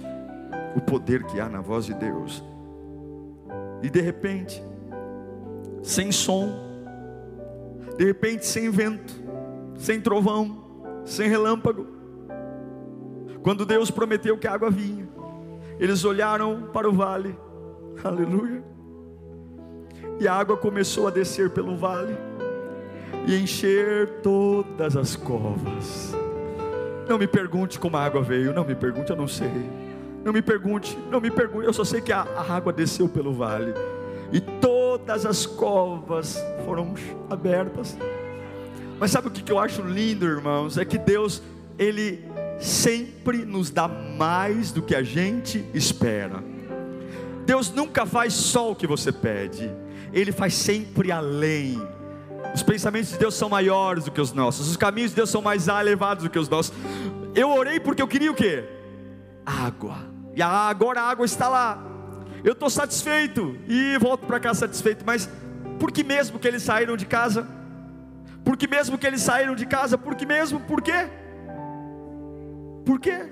O 0.76 0.80
poder 0.80 1.24
que 1.24 1.40
há 1.40 1.48
na 1.48 1.60
voz 1.60 1.86
de 1.86 1.94
Deus. 1.94 2.44
E 3.82 3.88
de 3.88 4.00
repente, 4.00 4.62
sem 5.82 6.12
som, 6.12 6.62
De 7.96 8.04
repente, 8.04 8.44
sem 8.44 8.70
vento, 8.70 9.14
sem 9.76 10.00
trovão, 10.00 10.64
sem 11.04 11.28
relâmpago. 11.28 11.86
Quando 13.40 13.64
Deus 13.64 13.88
prometeu 13.88 14.36
que 14.36 14.48
a 14.48 14.52
água 14.52 14.68
vinha, 14.68 15.08
eles 15.78 16.04
olharam 16.04 16.70
para 16.72 16.88
o 16.88 16.92
vale, 16.92 17.38
aleluia, 18.02 18.64
e 20.18 20.28
a 20.28 20.34
água 20.34 20.56
começou 20.56 21.08
a 21.08 21.10
descer 21.10 21.50
pelo 21.50 21.76
vale 21.76 22.16
e 23.26 23.34
encher 23.36 24.20
todas 24.22 24.96
as 24.96 25.16
covas. 25.16 26.14
Não 27.08 27.18
me 27.18 27.26
pergunte 27.26 27.78
como 27.78 27.96
a 27.96 28.04
água 28.04 28.22
veio, 28.22 28.52
não 28.52 28.64
me 28.64 28.74
pergunte, 28.74 29.10
eu 29.10 29.16
não 29.16 29.28
sei. 29.28 29.50
Não 30.24 30.32
me 30.32 30.40
pergunte, 30.40 30.98
não 31.10 31.20
me 31.20 31.30
pergunte, 31.30 31.66
eu 31.66 31.72
só 31.72 31.84
sei 31.84 32.00
que 32.00 32.12
a, 32.12 32.22
a 32.22 32.54
água 32.54 32.72
desceu 32.72 33.08
pelo 33.08 33.32
vale 33.34 33.74
e 34.32 34.40
todas 34.40 35.26
as 35.26 35.44
covas 35.44 36.42
foram 36.64 36.94
abertas. 37.28 37.96
Mas 38.98 39.10
sabe 39.10 39.28
o 39.28 39.30
que 39.30 39.52
eu 39.52 39.58
acho 39.58 39.82
lindo, 39.82 40.24
irmãos? 40.24 40.78
É 40.78 40.84
que 40.84 40.96
Deus, 40.96 41.42
Ele 41.78 42.24
sempre 42.58 43.44
nos 43.44 43.70
dá 43.70 43.86
mais 43.86 44.72
do 44.72 44.80
que 44.80 44.94
a 44.94 45.02
gente 45.02 45.64
espera. 45.74 46.42
Deus 47.44 47.70
nunca 47.70 48.06
faz 48.06 48.32
só 48.32 48.72
o 48.72 48.76
que 48.76 48.86
você 48.86 49.12
pede, 49.12 49.70
Ele 50.14 50.32
faz 50.32 50.54
sempre 50.54 51.12
além. 51.12 51.82
Os 52.54 52.62
pensamentos 52.62 53.10
de 53.10 53.18
Deus 53.18 53.34
são 53.34 53.48
maiores 53.48 54.04
do 54.04 54.12
que 54.12 54.20
os 54.20 54.32
nossos, 54.32 54.70
os 54.70 54.76
caminhos 54.76 55.10
de 55.10 55.16
Deus 55.16 55.28
são 55.28 55.42
mais 55.42 55.66
elevados 55.66 56.22
do 56.22 56.30
que 56.30 56.38
os 56.38 56.48
nossos. 56.48 56.72
Eu 57.34 57.50
orei 57.50 57.80
porque 57.80 58.00
eu 58.00 58.06
queria 58.06 58.30
o 58.30 58.34
quê? 58.34 58.64
Água. 59.44 59.96
E 60.36 60.40
agora 60.40 61.00
a 61.00 61.10
água 61.10 61.26
está 61.26 61.48
lá. 61.48 61.82
Eu 62.44 62.52
estou 62.52 62.70
satisfeito 62.70 63.56
e 63.66 63.98
volto 63.98 64.26
para 64.26 64.38
casa 64.38 64.60
satisfeito, 64.60 65.04
mas 65.04 65.28
por 65.80 65.90
que 65.90 66.04
mesmo 66.04 66.38
que 66.38 66.46
eles 66.46 66.62
saíram 66.62 66.96
de 66.96 67.06
casa? 67.06 67.48
Por 68.44 68.56
que 68.56 68.68
mesmo 68.68 68.96
que 68.96 69.06
eles 69.06 69.22
saíram 69.22 69.54
de 69.54 69.66
casa? 69.66 69.98
Por 69.98 70.14
que 70.14 70.24
mesmo? 70.24 70.60
Por 70.60 70.80
quê? 70.80 71.08
Por 72.84 73.00
quê? 73.00 73.26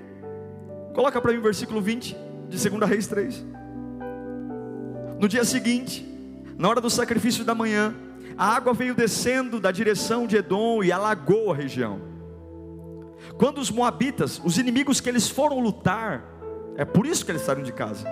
Coloca 0.93 1.21
para 1.21 1.31
mim 1.31 1.37
o 1.37 1.41
versículo 1.41 1.79
20 1.79 2.15
de 2.49 2.69
2 2.69 2.89
Reis 2.89 3.07
3. 3.07 3.45
No 5.19 5.27
dia 5.29 5.45
seguinte, 5.45 6.12
na 6.57 6.69
hora 6.69 6.81
do 6.81 6.89
sacrifício 6.89 7.43
da 7.43 7.55
manhã, 7.55 7.93
a 8.37 8.47
água 8.47 8.73
veio 8.73 8.95
descendo 8.95 9.59
da 9.59 9.71
direção 9.71 10.25
de 10.25 10.37
Edom 10.37 10.83
e 10.83 10.91
alagou 10.91 11.51
a 11.51 11.55
região. 11.55 12.01
Quando 13.37 13.59
os 13.59 13.71
moabitas, 13.71 14.41
os 14.43 14.57
inimigos 14.57 14.99
que 14.99 15.09
eles 15.09 15.29
foram 15.29 15.59
lutar, 15.59 16.23
é 16.75 16.85
por 16.85 17.05
isso 17.05 17.25
que 17.25 17.31
eles 17.31 17.41
saíram 17.41 17.63
de 17.63 17.71
casa. 17.71 18.07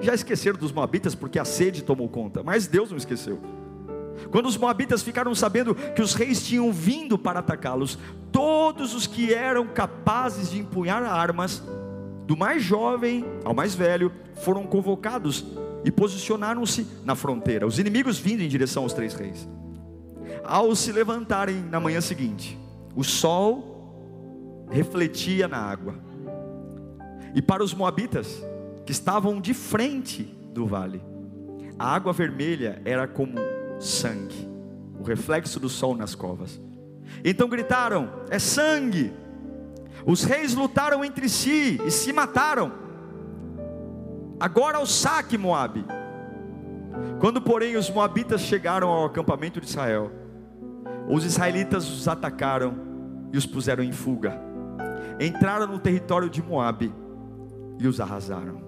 Já 0.00 0.14
esqueceram 0.14 0.58
dos 0.58 0.72
moabitas 0.72 1.14
porque 1.14 1.38
a 1.38 1.44
sede 1.44 1.82
tomou 1.82 2.08
conta, 2.08 2.42
mas 2.42 2.66
Deus 2.66 2.90
não 2.90 2.96
esqueceu. 2.96 3.40
Quando 4.30 4.46
os 4.46 4.56
moabitas 4.56 5.02
ficaram 5.02 5.34
sabendo 5.34 5.74
que 5.74 6.02
os 6.02 6.14
reis 6.14 6.46
tinham 6.46 6.72
vindo 6.72 7.18
para 7.18 7.40
atacá-los, 7.40 7.98
todos 8.32 8.94
os 8.94 9.06
que 9.06 9.32
eram 9.32 9.66
capazes 9.66 10.50
de 10.50 10.58
empunhar 10.58 11.02
armas, 11.02 11.62
do 12.26 12.36
mais 12.36 12.62
jovem 12.62 13.24
ao 13.44 13.54
mais 13.54 13.74
velho, 13.74 14.12
foram 14.34 14.66
convocados 14.66 15.44
e 15.84 15.90
posicionaram-se 15.90 16.86
na 17.04 17.14
fronteira. 17.14 17.66
Os 17.66 17.78
inimigos 17.78 18.18
vindo 18.18 18.42
em 18.42 18.48
direção 18.48 18.82
aos 18.82 18.92
três 18.92 19.14
reis. 19.14 19.48
Ao 20.44 20.74
se 20.74 20.92
levantarem 20.92 21.56
na 21.56 21.80
manhã 21.80 22.00
seguinte, 22.00 22.58
o 22.94 23.02
sol 23.04 24.66
refletia 24.70 25.48
na 25.48 25.58
água. 25.58 25.94
E 27.34 27.42
para 27.42 27.62
os 27.62 27.74
moabitas 27.74 28.42
que 28.84 28.92
estavam 28.92 29.40
de 29.40 29.52
frente 29.52 30.22
do 30.52 30.66
vale, 30.66 31.02
a 31.78 31.94
água 31.94 32.12
vermelha 32.12 32.80
era 32.84 33.06
como 33.06 33.36
sangue, 33.78 34.48
o 34.98 35.02
reflexo 35.02 35.60
do 35.60 35.68
sol 35.68 35.96
nas 35.96 36.14
covas. 36.14 36.60
Então 37.24 37.48
gritaram: 37.48 38.10
É 38.30 38.38
sangue! 38.38 39.12
Os 40.04 40.22
reis 40.22 40.54
lutaram 40.54 41.04
entre 41.04 41.28
si 41.28 41.80
e 41.84 41.90
se 41.90 42.12
mataram. 42.12 42.85
Agora 44.38 44.78
o 44.78 44.86
saque, 44.86 45.38
Moabe. 45.38 45.84
Quando, 47.20 47.40
porém, 47.40 47.76
os 47.76 47.90
moabitas 47.90 48.42
chegaram 48.42 48.88
ao 48.88 49.06
acampamento 49.06 49.60
de 49.60 49.66
Israel, 49.66 50.10
os 51.08 51.24
israelitas 51.24 51.88
os 51.88 52.06
atacaram 52.06 52.74
e 53.32 53.38
os 53.38 53.46
puseram 53.46 53.82
em 53.82 53.92
fuga. 53.92 54.38
Entraram 55.18 55.66
no 55.66 55.78
território 55.78 56.28
de 56.28 56.42
Moabe 56.42 56.92
e 57.78 57.86
os 57.86 58.00
arrasaram. 58.00 58.60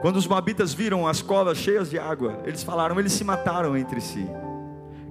Quando 0.00 0.16
os 0.16 0.26
moabitas 0.26 0.72
viram 0.72 1.06
as 1.06 1.20
covas 1.20 1.58
cheias 1.58 1.90
de 1.90 1.98
água, 1.98 2.40
eles 2.44 2.62
falaram, 2.62 2.98
eles 2.98 3.12
se 3.12 3.24
mataram 3.24 3.76
entre 3.76 4.00
si. 4.00 4.26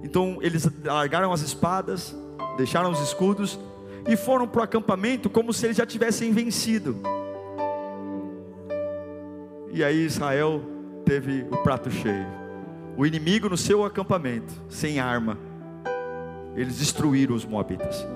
Então 0.02 0.38
eles 0.40 0.68
largaram 0.84 1.32
as 1.32 1.42
espadas, 1.42 2.16
deixaram 2.56 2.90
os 2.90 3.00
escudos 3.00 3.58
e 4.08 4.16
foram 4.16 4.46
para 4.46 4.60
o 4.60 4.64
acampamento 4.64 5.28
como 5.28 5.52
se 5.52 5.66
eles 5.66 5.76
já 5.76 5.86
tivessem 5.86 6.32
vencido. 6.32 7.00
E 9.72 9.82
aí 9.84 10.04
Israel 10.04 10.62
teve 11.04 11.46
o 11.50 11.56
prato 11.58 11.90
cheio. 11.90 12.26
O 12.96 13.04
inimigo 13.04 13.48
no 13.48 13.56
seu 13.56 13.84
acampamento, 13.84 14.54
sem 14.68 14.98
arma, 14.98 15.38
eles 16.54 16.78
destruíram 16.78 17.34
os 17.34 17.44
moabitas. 17.44 18.06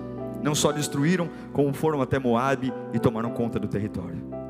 Não 0.43 0.55
só 0.55 0.73
destruíram, 0.73 1.29
como 1.53 1.73
foram 1.75 2.01
até 2.01 2.19
Moabe 2.19 2.73
e 2.95 2.99
tomaram 2.99 3.31
conta 3.31 3.59
do 3.59 3.69
território 3.69 4.41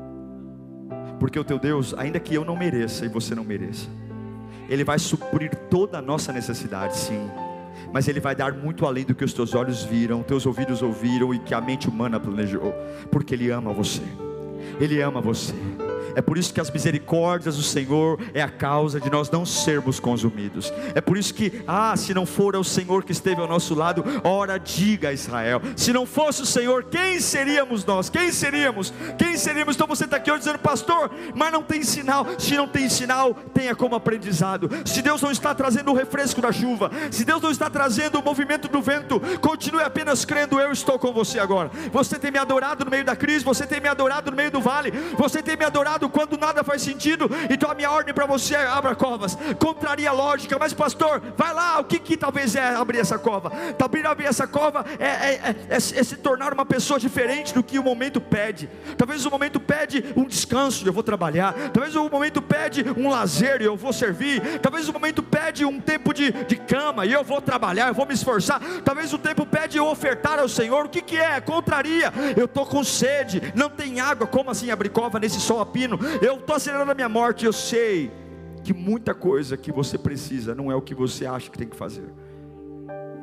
porque 1.21 1.37
o 1.37 1.43
teu 1.43 1.59
Deus, 1.59 1.93
ainda 1.99 2.19
que 2.19 2.33
eu 2.33 2.43
não 2.43 2.57
mereça 2.57 3.05
e 3.05 3.07
você 3.07 3.35
não 3.35 3.43
mereça, 3.43 3.87
Ele 4.67 4.83
vai 4.83 4.97
suprir 4.97 5.55
toda 5.69 5.99
a 5.99 6.01
nossa 6.01 6.33
necessidade, 6.33 6.97
sim, 6.97 7.29
mas 7.93 8.07
Ele 8.07 8.19
vai 8.19 8.35
dar 8.35 8.53
muito 8.53 8.87
além 8.87 9.05
do 9.05 9.13
que 9.13 9.23
os 9.23 9.31
teus 9.31 9.53
olhos 9.53 9.83
viram, 9.83 10.23
teus 10.23 10.47
ouvidos 10.47 10.81
ouviram 10.81 11.31
e 11.31 11.37
que 11.37 11.53
a 11.53 11.61
mente 11.61 11.87
humana 11.87 12.19
planejou, 12.19 12.73
porque 13.11 13.35
Ele 13.35 13.51
ama 13.51 13.71
você, 13.71 14.01
Ele 14.79 14.99
ama 14.99 15.21
você. 15.21 15.53
É 16.15 16.21
por 16.21 16.37
isso 16.37 16.53
que 16.53 16.61
as 16.61 16.69
misericórdias 16.69 17.57
do 17.57 17.63
Senhor 17.63 18.19
é 18.33 18.41
a 18.41 18.49
causa 18.49 18.99
de 18.99 19.09
nós 19.09 19.29
não 19.29 19.45
sermos 19.45 19.99
consumidos. 19.99 20.71
É 20.93 21.01
por 21.01 21.17
isso 21.17 21.33
que, 21.33 21.63
ah, 21.67 21.95
se 21.95 22.13
não 22.13 22.25
for 22.25 22.55
o 22.55 22.63
Senhor 22.63 23.03
que 23.03 23.11
esteve 23.11 23.41
ao 23.41 23.47
nosso 23.47 23.73
lado, 23.73 24.03
ora 24.23 24.57
diga 24.57 25.09
a 25.09 25.13
Israel. 25.13 25.61
Se 25.75 25.93
não 25.93 26.05
fosse 26.05 26.41
o 26.41 26.45
Senhor, 26.45 26.85
quem 26.85 27.19
seríamos 27.19 27.85
nós? 27.85 28.09
Quem 28.09 28.31
seríamos? 28.31 28.93
Quem 29.17 29.37
seríamos? 29.37 29.75
Então 29.75 29.87
você 29.87 30.05
está 30.05 30.17
aqui 30.17 30.31
hoje 30.31 30.39
dizendo, 30.39 30.59
pastor, 30.59 31.11
mas 31.35 31.51
não 31.51 31.63
tem 31.63 31.83
sinal. 31.83 32.25
Se 32.37 32.55
não 32.55 32.67
tem 32.67 32.89
sinal, 32.89 33.33
tenha 33.53 33.75
como 33.75 33.95
aprendizado. 33.95 34.69
Se 34.85 35.01
Deus 35.01 35.21
não 35.21 35.31
está 35.31 35.53
trazendo 35.53 35.91
o 35.91 35.95
refresco 35.95 36.41
da 36.41 36.51
chuva, 36.51 36.91
se 37.09 37.23
Deus 37.23 37.41
não 37.41 37.51
está 37.51 37.69
trazendo 37.69 38.19
o 38.19 38.23
movimento 38.23 38.67
do 38.67 38.81
vento, 38.81 39.19
continue 39.39 39.81
apenas 39.81 40.25
crendo, 40.25 40.59
eu 40.59 40.71
estou 40.71 40.97
com 40.99 41.13
você 41.13 41.39
agora. 41.39 41.71
Você 41.91 42.17
tem 42.17 42.31
me 42.31 42.39
adorado 42.39 42.85
no 42.85 42.91
meio 42.91 43.05
da 43.05 43.15
crise, 43.15 43.43
você 43.43 43.65
tem 43.65 43.79
me 43.79 43.87
adorado 43.87 44.31
no 44.31 44.37
meio 44.37 44.51
do 44.51 44.61
vale, 44.61 44.91
você 45.17 45.41
tem 45.41 45.57
me 45.57 45.65
adorado 45.65 46.00
quando 46.09 46.37
nada 46.37 46.63
faz 46.63 46.81
sentido. 46.81 47.29
Então 47.49 47.69
a 47.69 47.75
minha 47.75 47.91
ordem 47.91 48.13
para 48.13 48.25
você 48.25 48.55
é 48.55 48.67
abra 48.67 48.95
covas. 48.95 49.37
Contraria 49.59 50.09
a 50.09 50.13
lógica, 50.13 50.57
mas 50.59 50.73
pastor, 50.73 51.21
vai 51.37 51.53
lá, 51.53 51.79
o 51.79 51.83
que, 51.83 51.99
que 51.99 52.17
talvez 52.17 52.55
é 52.55 52.75
abrir 52.75 52.99
essa 52.99 53.17
cova? 53.17 53.51
Talvez 53.77 54.05
abrir 54.05 54.25
essa 54.25 54.47
cova 54.47 54.85
é, 54.99 55.05
é, 55.05 55.55
é, 55.69 55.75
é, 55.75 55.79
se 55.79 56.15
tornar 56.17 56.53
uma 56.53 56.65
pessoa 56.65 56.99
diferente 56.99 57.53
do 57.53 57.63
que 57.63 57.79
o 57.79 57.83
momento 57.83 58.19
pede. 58.19 58.69
Talvez 58.97 59.25
o 59.25 59.29
momento 59.29 59.59
pede 59.59 60.03
um 60.15 60.25
descanso 60.25 60.85
eu 60.85 60.93
vou 60.93 61.03
trabalhar. 61.03 61.53
Talvez 61.71 61.95
o 61.95 62.09
momento 62.09 62.41
pede 62.41 62.85
um 62.97 63.09
lazer 63.09 63.61
eu 63.61 63.75
vou 63.75 63.93
servir. 63.93 64.59
Talvez 64.59 64.87
o 64.89 64.93
momento 64.93 65.23
pede 65.23 65.65
um 65.65 65.79
tempo 65.79 66.13
de, 66.13 66.31
de 66.31 66.55
cama 66.55 67.05
e 67.05 67.13
eu 67.13 67.23
vou 67.23 67.41
trabalhar, 67.41 67.87
eu 67.87 67.93
vou 67.93 68.05
me 68.05 68.13
esforçar. 68.13 68.59
Talvez 68.83 69.13
o 69.13 69.17
tempo 69.17 69.45
pede 69.45 69.77
eu 69.77 69.87
ofertar 69.87 70.39
ao 70.39 70.49
Senhor. 70.49 70.85
O 70.85 70.89
que, 70.89 71.01
que 71.01 71.17
é? 71.17 71.39
Contraria. 71.41 72.11
Eu 72.35 72.45
estou 72.45 72.65
com 72.65 72.83
sede, 72.83 73.53
não 73.55 73.69
tem 73.69 73.99
água. 73.99 74.27
Como 74.27 74.51
assim 74.51 74.71
abrir 74.71 74.89
cova 74.89 75.19
nesse 75.19 75.39
sol 75.39 75.59
a 75.59 75.65
pino? 75.65 75.90
Eu 76.21 76.35
estou 76.35 76.55
acelerando 76.55 76.91
a 76.91 76.95
minha 76.95 77.09
morte, 77.09 77.45
eu 77.45 77.53
sei 77.53 78.11
que 78.63 78.73
muita 78.73 79.13
coisa 79.13 79.57
que 79.57 79.71
você 79.71 79.97
precisa 79.97 80.53
não 80.53 80.71
é 80.71 80.75
o 80.75 80.81
que 80.81 80.93
você 80.93 81.25
acha 81.25 81.49
que 81.49 81.57
tem 81.57 81.67
que 81.67 81.75
fazer, 81.75 82.09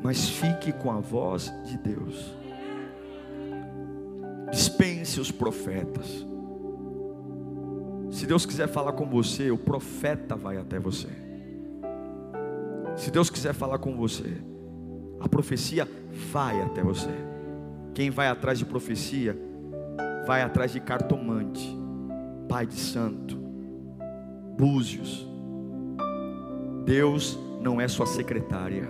mas 0.02 0.28
fique 0.28 0.72
com 0.72 0.90
a 0.90 1.00
voz 1.00 1.52
de 1.64 1.78
Deus, 1.78 2.34
dispense 4.50 5.20
os 5.20 5.30
profetas. 5.30 6.26
Se 8.10 8.26
Deus 8.26 8.46
quiser 8.46 8.68
falar 8.68 8.92
com 8.92 9.06
você, 9.06 9.50
o 9.50 9.58
profeta 9.58 10.34
vai 10.34 10.56
até 10.56 10.78
você. 10.78 11.08
Se 12.96 13.10
Deus 13.10 13.30
quiser 13.30 13.52
falar 13.52 13.78
com 13.78 13.96
você, 13.96 14.38
a 15.20 15.28
profecia 15.28 15.86
vai 16.32 16.60
até 16.62 16.82
você. 16.82 17.10
Quem 17.94 18.10
vai 18.10 18.28
atrás 18.28 18.58
de 18.58 18.64
profecia, 18.64 19.38
vai 20.26 20.42
atrás 20.42 20.72
de 20.72 20.80
cartomante 20.80 21.78
pai 22.48 22.66
de 22.66 22.74
santo, 22.74 23.36
búzios. 24.56 25.28
Deus 26.84 27.38
não 27.60 27.80
é 27.80 27.86
sua 27.86 28.06
secretária. 28.06 28.88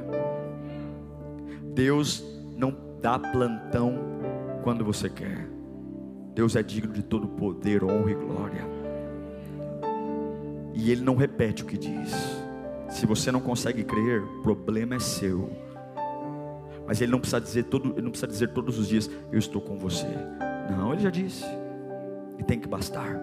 Deus 1.74 2.24
não 2.56 2.74
dá 3.02 3.18
plantão 3.18 3.98
quando 4.62 4.84
você 4.84 5.10
quer. 5.10 5.48
Deus 6.34 6.54
é 6.54 6.62
digno 6.62 6.92
de 6.92 7.02
todo 7.02 7.26
poder, 7.26 7.82
honra 7.82 8.10
e 8.10 8.14
glória. 8.14 8.64
E 10.74 10.92
Ele 10.92 11.02
não 11.02 11.16
repete 11.16 11.64
o 11.64 11.66
que 11.66 11.76
diz. 11.76 12.12
Se 12.88 13.04
você 13.04 13.32
não 13.32 13.40
consegue 13.40 13.82
crer, 13.82 14.22
o 14.22 14.42
problema 14.42 14.94
é 14.94 15.00
seu. 15.00 15.50
Mas 16.86 17.02
ele 17.02 17.12
não 17.12 17.20
precisa 17.20 17.38
dizer 17.38 17.64
todo, 17.64 17.92
ele 17.92 18.02
não 18.02 18.10
precisa 18.10 18.26
dizer 18.26 18.48
todos 18.48 18.78
os 18.78 18.88
dias, 18.88 19.10
eu 19.30 19.38
estou 19.38 19.60
com 19.60 19.78
você. 19.78 20.06
Não, 20.70 20.94
ele 20.94 21.02
já 21.02 21.10
disse. 21.10 21.44
E 22.38 22.42
tem 22.44 22.58
que 22.58 22.66
bastar. 22.66 23.20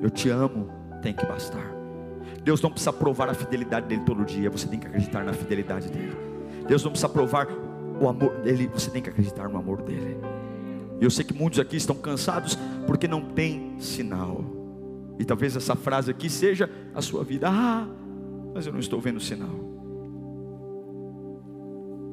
Eu 0.00 0.10
te 0.10 0.28
amo, 0.30 0.70
tem 1.02 1.12
que 1.12 1.24
bastar. 1.26 1.74
Deus 2.42 2.60
não 2.62 2.70
precisa 2.70 2.92
provar 2.92 3.28
a 3.28 3.34
fidelidade 3.34 3.86
dele 3.86 4.02
todo 4.04 4.24
dia, 4.24 4.48
você 4.50 4.66
tem 4.66 4.78
que 4.78 4.86
acreditar 4.86 5.24
na 5.24 5.32
fidelidade 5.32 5.88
dele. 5.88 6.16
Deus 6.66 6.82
não 6.82 6.90
precisa 6.90 7.08
provar 7.08 7.46
o 8.00 8.08
amor 8.08 8.38
dele, 8.38 8.70
você 8.72 8.90
tem 8.90 9.02
que 9.02 9.10
acreditar 9.10 9.48
no 9.48 9.58
amor 9.58 9.82
dele. 9.82 10.16
E 11.00 11.04
eu 11.04 11.10
sei 11.10 11.24
que 11.24 11.34
muitos 11.34 11.58
aqui 11.58 11.76
estão 11.76 11.96
cansados 11.96 12.58
porque 12.86 13.06
não 13.06 13.20
tem 13.20 13.78
sinal. 13.78 14.44
E 15.18 15.24
talvez 15.24 15.54
essa 15.54 15.76
frase 15.76 16.10
aqui 16.10 16.30
seja 16.30 16.70
a 16.94 17.02
sua 17.02 17.22
vida. 17.22 17.48
Ah, 17.50 17.86
mas 18.54 18.66
eu 18.66 18.72
não 18.72 18.80
estou 18.80 19.00
vendo 19.00 19.20
sinal. 19.20 19.70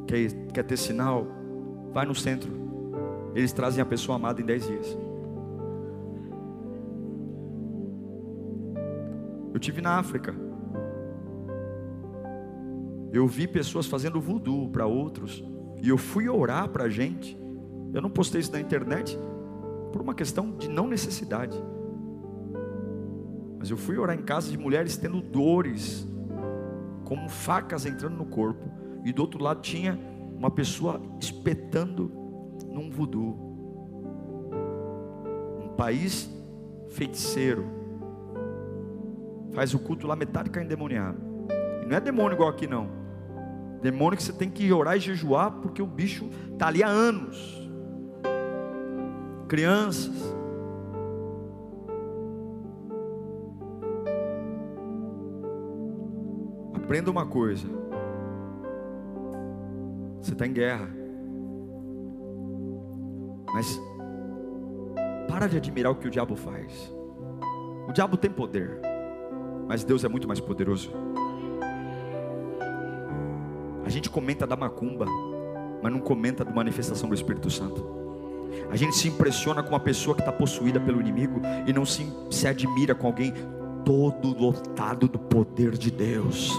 Quer, 0.08 0.30
quer 0.54 0.64
ter 0.64 0.78
sinal? 0.78 1.28
Vai 1.94 2.06
no 2.06 2.16
centro. 2.16 2.52
Eles 3.36 3.52
trazem 3.52 3.82
a 3.82 3.86
pessoa 3.86 4.16
amada 4.16 4.42
em 4.42 4.46
10 4.46 4.68
dias. 4.68 4.98
Eu 9.58 9.60
tive 9.60 9.82
na 9.82 9.98
África. 9.98 10.36
Eu 13.12 13.26
vi 13.26 13.48
pessoas 13.48 13.88
fazendo 13.88 14.22
voodoo 14.22 14.70
para 14.70 14.86
outros. 14.86 15.44
E 15.82 15.90
eu 15.90 15.98
fui 15.98 16.30
orar 16.30 16.70
para 16.70 16.84
a 16.84 16.90
gente. 16.90 17.36
Eu 17.92 18.00
não 18.00 18.10
postei 18.12 18.40
isso 18.40 18.52
na 18.52 18.60
internet 18.60 19.18
por 19.92 20.00
uma 20.00 20.14
questão 20.14 20.56
de 20.56 20.70
não 20.70 20.88
necessidade. 20.88 21.58
Mas 23.58 23.72
eu 23.72 23.78
fui 23.78 23.98
orar 23.98 24.16
em 24.16 24.22
casa 24.22 24.52
de 24.52 24.60
mulheres 24.60 24.96
tendo 24.96 25.20
dores, 25.22 26.08
como 27.04 27.28
facas 27.28 27.88
entrando 27.88 28.16
no 28.16 28.28
corpo 28.28 28.64
e 29.04 29.12
do 29.12 29.24
outro 29.24 29.42
lado 29.42 29.62
tinha 29.62 30.00
uma 30.38 30.52
pessoa 30.52 31.02
espetando 31.20 32.12
num 32.70 32.92
voodoo. 32.92 33.36
Um 35.64 35.70
país 35.76 36.30
feiticeiro. 36.90 37.77
Faz 39.58 39.74
o 39.74 39.80
culto 39.80 40.06
lá, 40.06 40.16
metade 40.16 40.52
cai 40.52 40.64
endemoniado. 40.64 41.18
E 41.82 41.88
não 41.88 41.98
é 41.98 42.00
demônio 42.00 42.36
igual 42.36 42.48
aqui 42.48 42.68
não. 42.68 42.92
Demônio 43.82 44.16
que 44.16 44.22
você 44.22 44.32
tem 44.32 44.52
que 44.52 44.72
orar 44.72 44.98
e 44.98 45.00
jejuar 45.00 45.50
porque 45.54 45.82
o 45.82 45.88
bicho 45.88 46.30
está 46.54 46.68
ali 46.68 46.84
há 46.84 46.88
anos. 46.88 47.68
Crianças. 49.48 50.14
Aprenda 56.76 57.10
uma 57.10 57.26
coisa 57.26 57.68
você 60.22 60.34
está 60.34 60.46
em 60.46 60.54
guerra. 60.54 60.88
Mas 63.54 63.82
para 65.28 65.48
de 65.48 65.58
admirar 65.58 65.92
o 65.92 65.96
que 65.96 66.08
o 66.08 66.12
diabo 66.12 66.36
faz. 66.36 66.94
O 67.88 67.94
diabo 67.94 68.18
tem 68.18 68.30
poder, 68.30 68.82
mas 69.68 69.84
Deus 69.84 70.04
é 70.04 70.08
muito 70.08 70.28
mais 70.28 70.40
poderoso. 70.40 70.92
A 73.84 73.90
gente 73.90 74.10
comenta 74.10 74.46
da 74.46 74.56
macumba, 74.56 75.06
mas 75.82 75.92
não 75.92 76.00
comenta 76.00 76.44
da 76.44 76.52
manifestação 76.52 77.08
do 77.08 77.16
Espírito 77.16 77.50
Santo. 77.50 77.86
A 78.70 78.76
gente 78.76 78.96
se 78.96 79.08
impressiona 79.08 79.64
com 79.64 79.70
uma 79.70 79.80
pessoa 79.80 80.16
que 80.16 80.22
está 80.22 80.32
possuída 80.32 80.80
pelo 80.80 81.00
inimigo 81.00 81.42
e 81.66 81.72
não 81.72 81.86
se, 81.86 82.12
se 82.30 82.48
admira 82.48 82.94
com 82.94 83.08
alguém 83.08 83.34
todo 83.86 84.38
lotado 84.38 85.08
do 85.08 85.18
poder 85.18 85.78
de 85.78 85.90
Deus. 85.90 86.52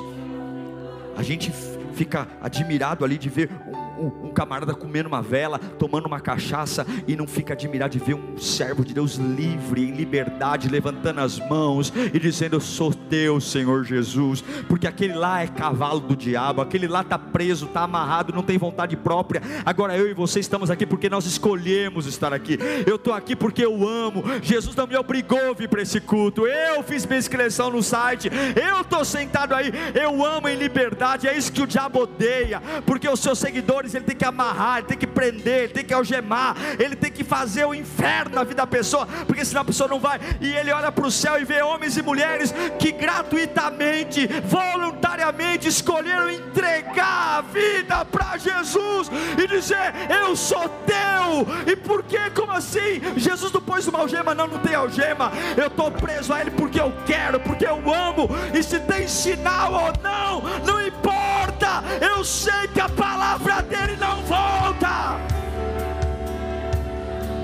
A 1.17 1.23
gente 1.23 1.53
fica 1.93 2.29
admirado 2.41 3.05
ali 3.05 3.19
de 3.19 3.29
ver 3.29 3.51
um, 3.99 4.27
um, 4.27 4.31
camarada 4.31 4.75
comendo 4.75 5.09
uma 5.09 5.23
vela, 5.23 5.59
tomando 5.59 6.07
uma 6.07 6.21
cachaça, 6.21 6.87
e 7.07 7.17
não 7.17 7.27
fica 7.27 7.53
admirado 7.53 7.99
de 7.99 8.05
ver 8.05 8.15
um 8.15 8.39
servo 8.39 8.85
de 8.85 8.95
Deus 8.95 9.17
livre, 9.17 9.89
em 9.89 9.93
liberdade, 9.93 10.69
levantando 10.69 11.21
as 11.21 11.39
mãos 11.39 11.93
e 12.13 12.19
dizendo: 12.19 12.57
Eu 12.57 12.61
sou 12.61 12.93
teu, 12.93 13.41
Senhor 13.41 13.85
Jesus, 13.85 14.43
porque 14.69 14.87
aquele 14.87 15.15
lá 15.15 15.43
é 15.43 15.47
cavalo 15.47 16.01
do 16.01 16.17
diabo, 16.17 16.61
aquele 16.61 16.87
lá 16.87 17.03
está 17.03 17.19
preso, 17.19 17.67
está 17.67 17.83
amarrado, 17.83 18.33
não 18.33 18.43
tem 18.43 18.59
vontade 18.59 18.97
própria. 18.97 19.43
Agora 19.65 19.97
eu 19.97 20.09
e 20.09 20.15
você 20.15 20.41
estamos 20.41 20.71
aqui 20.71 20.87
porque 20.87 21.09
nós 21.09 21.27
escolhemos 21.27 22.07
estar 22.07 22.33
aqui. 22.33 22.59
Eu 22.87 22.97
estou 22.97 23.13
aqui 23.13 23.35
porque 23.35 23.65
eu 23.65 23.87
amo. 23.87 24.23
Jesus 24.43 24.75
não 24.77 24.87
me 24.87 24.97
obrigou 24.97 25.51
a 25.51 25.55
vir 25.55 25.69
para 25.69 25.83
esse 25.83 26.01
culto, 26.01 26.47
eu 26.47 26.83
fiz 26.83 27.05
minha 27.05 27.19
inscrição 27.19 27.71
no 27.71 27.83
site, 27.83 28.31
eu 28.57 28.81
estou 28.81 29.05
sentado 29.05 29.55
aí, 29.55 29.73
eu 29.95 30.25
amo 30.25 30.49
em 30.49 30.57
liberdade, 30.57 31.27
é 31.27 31.37
isso 31.37 31.53
que 31.53 31.63
o 31.63 31.67
diabo 31.67 32.01
odeia, 32.01 32.63
porque 32.87 33.09
os 33.09 33.21
seus 33.21 33.39
seguidores 33.39 33.88
ele 33.95 34.05
tem 34.05 34.17
que 34.17 34.25
amarrar, 34.25 34.79
ele 34.79 34.87
tem 34.87 34.99
que 34.99 35.07
prender, 35.07 35.65
ele 35.65 35.73
tem 35.73 35.85
que 35.85 35.95
algemar, 35.95 36.57
ele 36.79 36.97
tem 36.97 37.11
que 37.11 37.25
fazer 37.25 37.65
o 37.65 37.75
inferno 37.75 38.35
na 38.35 38.45
vida 38.45 38.57
da 38.57 38.67
pessoa, 38.67 39.07
porque 39.27 39.45
senão 39.45 39.63
a 39.63 39.65
pessoa 39.65 39.89
não 39.89 40.01
vai. 40.01 40.21
E 40.41 40.53
ele 40.53 40.73
olha 40.73 40.91
para 40.91 41.07
o 41.07 41.11
céu 41.11 41.41
e 41.41 41.45
vê 41.45 41.63
homens 41.63 41.97
e 41.97 42.03
mulheres 42.03 42.53
que 42.79 42.93
gratuitamente, 42.93 44.27
voluntariamente 44.45 45.69
escolheram 45.69 46.31
entregar 46.31 47.39
a 47.39 47.41
vida 47.41 48.05
para 48.05 48.37
Jesus 48.37 49.11
e 49.37 49.47
dizer: 49.47 49.95
Eu 50.11 50.35
sou 50.37 50.69
teu. 50.87 51.47
E 51.67 51.77
por 51.77 52.03
que? 52.03 52.19
Como 52.31 52.53
assim? 52.53 53.01
Jesus 53.17 53.53
não 53.53 53.61
pôs 53.61 53.87
uma 53.87 54.01
algema, 54.01 54.35
não, 54.35 54.47
não 54.47 54.59
tem 54.59 54.75
algema. 54.75 55.31
Eu 55.57 55.67
estou 55.69 55.91
preso 55.91 56.33
a 56.33 56.41
Ele 56.41 56.51
porque 56.51 56.81
eu 56.81 56.93
quero, 57.07 57.41
porque 57.41 57.67
eu 57.67 57.77
amo. 57.93 58.29
E 58.55 58.63
se 58.63 58.81
tem 58.81 59.07
sinal 59.07 59.73
ou 59.73 59.93
não, 60.03 60.43
não 60.65 60.87
importa. 60.87 61.83
Eu 62.01 62.25
sei 62.25 62.69
que 62.73 62.81
a 62.81 62.89
palavra 62.89 63.63
dele 63.63 63.78
ele 63.83 63.97
não 63.97 64.23
volta. 64.23 65.17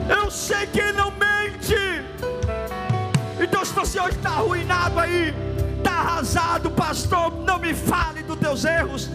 Eu 0.09 0.31
sei 0.31 0.67
que 0.67 0.81
ele 0.81 0.93
não 0.93 1.11
mente. 1.11 1.75
Então, 3.41 3.65
se 3.65 3.73
você 3.73 4.01
hoje 4.01 4.17
está 4.17 4.31
arruinado 4.31 4.99
aí, 4.99 5.35
está 5.79 5.93
arrasado, 5.93 6.71
pastor, 6.71 7.33
não 7.45 7.59
me 7.59 7.75
fale 7.75 8.23
dos 8.23 8.39
teus 8.39 8.65
erros, 8.65 9.11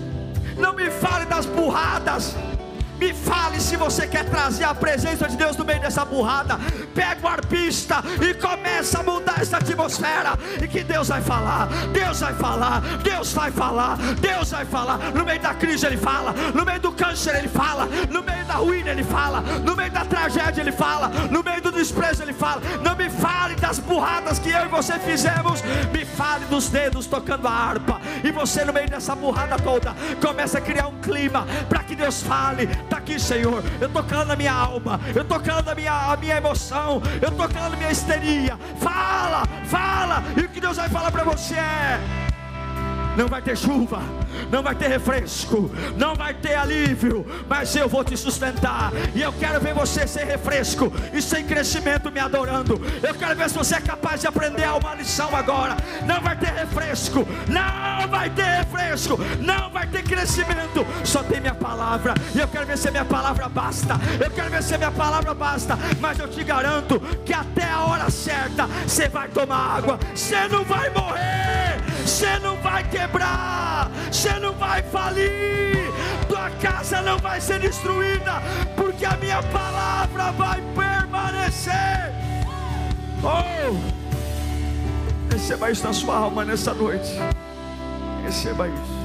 não 0.58 0.74
me 0.74 0.90
fale 0.90 1.26
das 1.26 1.46
burradas. 1.46 2.36
Me 3.00 3.14
fale 3.14 3.62
se 3.62 3.78
você 3.78 4.06
quer 4.06 4.26
trazer 4.26 4.66
a 4.66 4.76
presença 4.76 5.28
de 5.28 5.38
Deus 5.38 5.56
no 5.56 5.64
meio 5.64 5.80
dessa 5.80 6.04
burrada. 6.04 6.60
Pega 6.94 7.26
o 7.26 7.30
arpista 7.30 8.04
e 8.22 8.34
começa 8.34 9.00
a 9.00 9.04
mudar 9.04 9.40
essa 9.42 9.58
atmosfera. 9.58 10.38
E 10.62 10.68
que 10.68 10.84
Deus 10.84 11.08
vai 11.08 11.22
falar, 11.22 11.68
Deus 11.94 12.20
vai 12.20 12.34
falar, 12.34 12.82
Deus 13.02 13.32
vai 13.32 13.52
falar, 13.52 13.98
Deus 14.20 14.52
vai 14.52 14.66
falar. 14.66 14.98
No 15.14 15.24
meio 15.24 15.40
da 15.40 15.54
crise 15.54 15.86
ele 15.86 15.96
fala, 15.96 16.34
no 16.54 16.66
meio 16.66 16.80
do 16.82 16.92
câncer 16.92 17.36
ele 17.36 17.48
fala, 17.48 17.88
no 18.10 18.22
meio 18.22 18.44
da 18.46 18.56
ruína 18.56 18.90
ele 18.90 19.04
fala, 19.04 19.42
no 19.42 19.76
meio 19.78 19.92
da 19.92 20.04
tragédia 20.04 20.62
ele 20.62 20.74
fala, 20.74 21.08
no 21.32 21.42
meio 21.42 21.62
do 21.62 21.72
desprezo 21.72 22.22
ele 22.24 22.34
fala. 22.34 22.62
Não 22.84 22.98
me 22.98 23.10
fale 23.10 23.56
das 23.56 23.80
burradas 23.80 24.40
que 24.40 24.50
eu 24.50 24.66
e 24.66 24.68
você 24.68 25.00
fizemos, 25.00 25.62
me 25.94 26.04
fale 26.04 26.44
dos 26.46 26.68
dedos 26.68 27.06
tocando 27.06 27.48
a 27.48 27.52
harpa. 27.52 28.02
E 28.24 28.32
você 28.32 28.66
no 28.66 28.74
meio 28.74 28.90
dessa 28.90 29.16
burrada 29.16 29.56
toda 29.58 29.96
começa 30.22 30.58
a 30.58 30.62
criar 30.62 30.88
um 30.88 31.00
clima 31.00 31.48
para 31.70 31.84
que 31.84 31.96
Deus 31.96 32.22
fale 32.22 32.68
está 32.90 32.98
aqui, 32.98 33.20
Senhor. 33.20 33.64
Eu 33.80 33.88
estou 33.88 34.04
calando 34.04 34.34
a 34.34 34.36
minha 34.36 34.52
alma, 34.52 35.00
eu 35.16 35.22
estou 35.22 35.40
calando 35.40 35.70
a 35.70 35.76
minha, 35.76 35.94
a 35.94 36.18
minha 36.18 36.38
emoção, 36.38 37.02
eu 37.22 37.30
estou 37.30 37.48
calando 37.48 37.76
a 37.76 37.78
minha 37.78 37.92
histeria. 37.92 38.58
Fala, 38.80 39.44
fala, 39.66 40.24
e 40.36 40.42
o 40.42 40.50
que 40.50 40.60
Deus 40.60 40.78
vai 40.78 40.90
falar 40.90 41.12
para 41.12 41.24
você 41.24 41.56
é 41.56 42.29
não 43.16 43.28
vai 43.28 43.42
ter 43.42 43.58
chuva, 43.58 44.02
não 44.52 44.64
vai 44.64 44.76
ter 44.76 44.88
refresco, 44.88 45.70
não 45.98 46.16
vai 46.16 46.34
ter 46.34 46.56
alívio, 46.56 47.26
mas 47.48 47.76
eu 47.76 47.88
vou 47.88 48.04
te 48.04 48.16
sustentar. 48.16 48.92
E 49.14 49.22
eu 49.22 49.34
quero 49.34 49.60
ver 49.60 49.74
você 49.74 50.08
sem 50.08 50.26
refresco 50.26 50.92
e 51.14 51.22
sem 51.22 51.46
crescimento 51.46 52.12
me 52.12 52.20
adorando. 52.20 52.82
Eu 53.02 53.14
quero 53.14 53.36
ver 53.36 53.50
se 53.50 53.58
você 53.58 53.76
é 53.76 53.82
capaz 53.82 54.22
de 54.22 54.28
aprender 54.28 54.68
uma 54.70 54.96
lição 54.96 55.36
agora. 55.36 55.76
Não 56.06 56.22
vai 56.22 56.38
ter 56.38 56.52
refresco, 56.52 57.28
não 57.48 58.08
vai 58.08 58.30
ter 58.30 58.44
refresco, 58.44 59.20
não 59.40 59.70
vai 59.70 59.88
ter 59.88 60.04
crescimento. 60.04 60.86
Só 61.04 61.24
tem 61.24 61.40
minha 61.40 61.56
palavra. 61.56 62.14
E 62.34 62.40
eu 62.40 62.48
quero 62.48 62.66
ver 62.66 62.78
se 62.78 62.90
minha 62.92 63.06
palavra 63.06 63.50
basta. 63.50 64.00
Eu 64.24 64.32
quero 64.32 64.50
ver 64.50 64.64
se 64.64 64.78
minha 64.78 64.92
palavra 64.92 65.34
basta. 65.34 65.78
Mas 66.00 66.20
eu 66.20 66.28
te 66.28 66.44
garanto 66.44 67.00
que 67.26 67.34
até 67.34 67.66
a 67.70 67.82
hora 67.82 68.10
certa 68.10 68.68
você 68.86 69.10
vai 69.10 69.28
tomar 69.28 69.78
água. 69.78 70.00
Você 70.16 70.48
não 70.48 70.64
vai 70.64 70.90
morrer. 70.90 71.89
Você 72.10 72.40
não 72.40 72.56
vai 72.58 72.84
quebrar, 72.90 73.92
você 74.12 74.40
não 74.40 74.52
vai 74.54 74.82
falir, 74.82 75.94
tua 76.28 76.50
casa 76.60 77.04
não 77.04 77.20
vai 77.20 77.40
ser 77.40 77.60
destruída, 77.60 78.42
porque 78.76 79.06
a 79.06 79.16
minha 79.18 79.44
palavra 79.44 80.32
vai 80.32 80.60
permanecer. 80.76 82.12
Oh, 83.24 83.78
receba 85.32 85.70
isso 85.70 85.84
na 85.86 85.94
sua 85.94 86.18
alma 86.18 86.44
nessa 86.44 86.74
noite. 86.74 87.12
Receba 88.26 88.68
isso. 88.68 88.99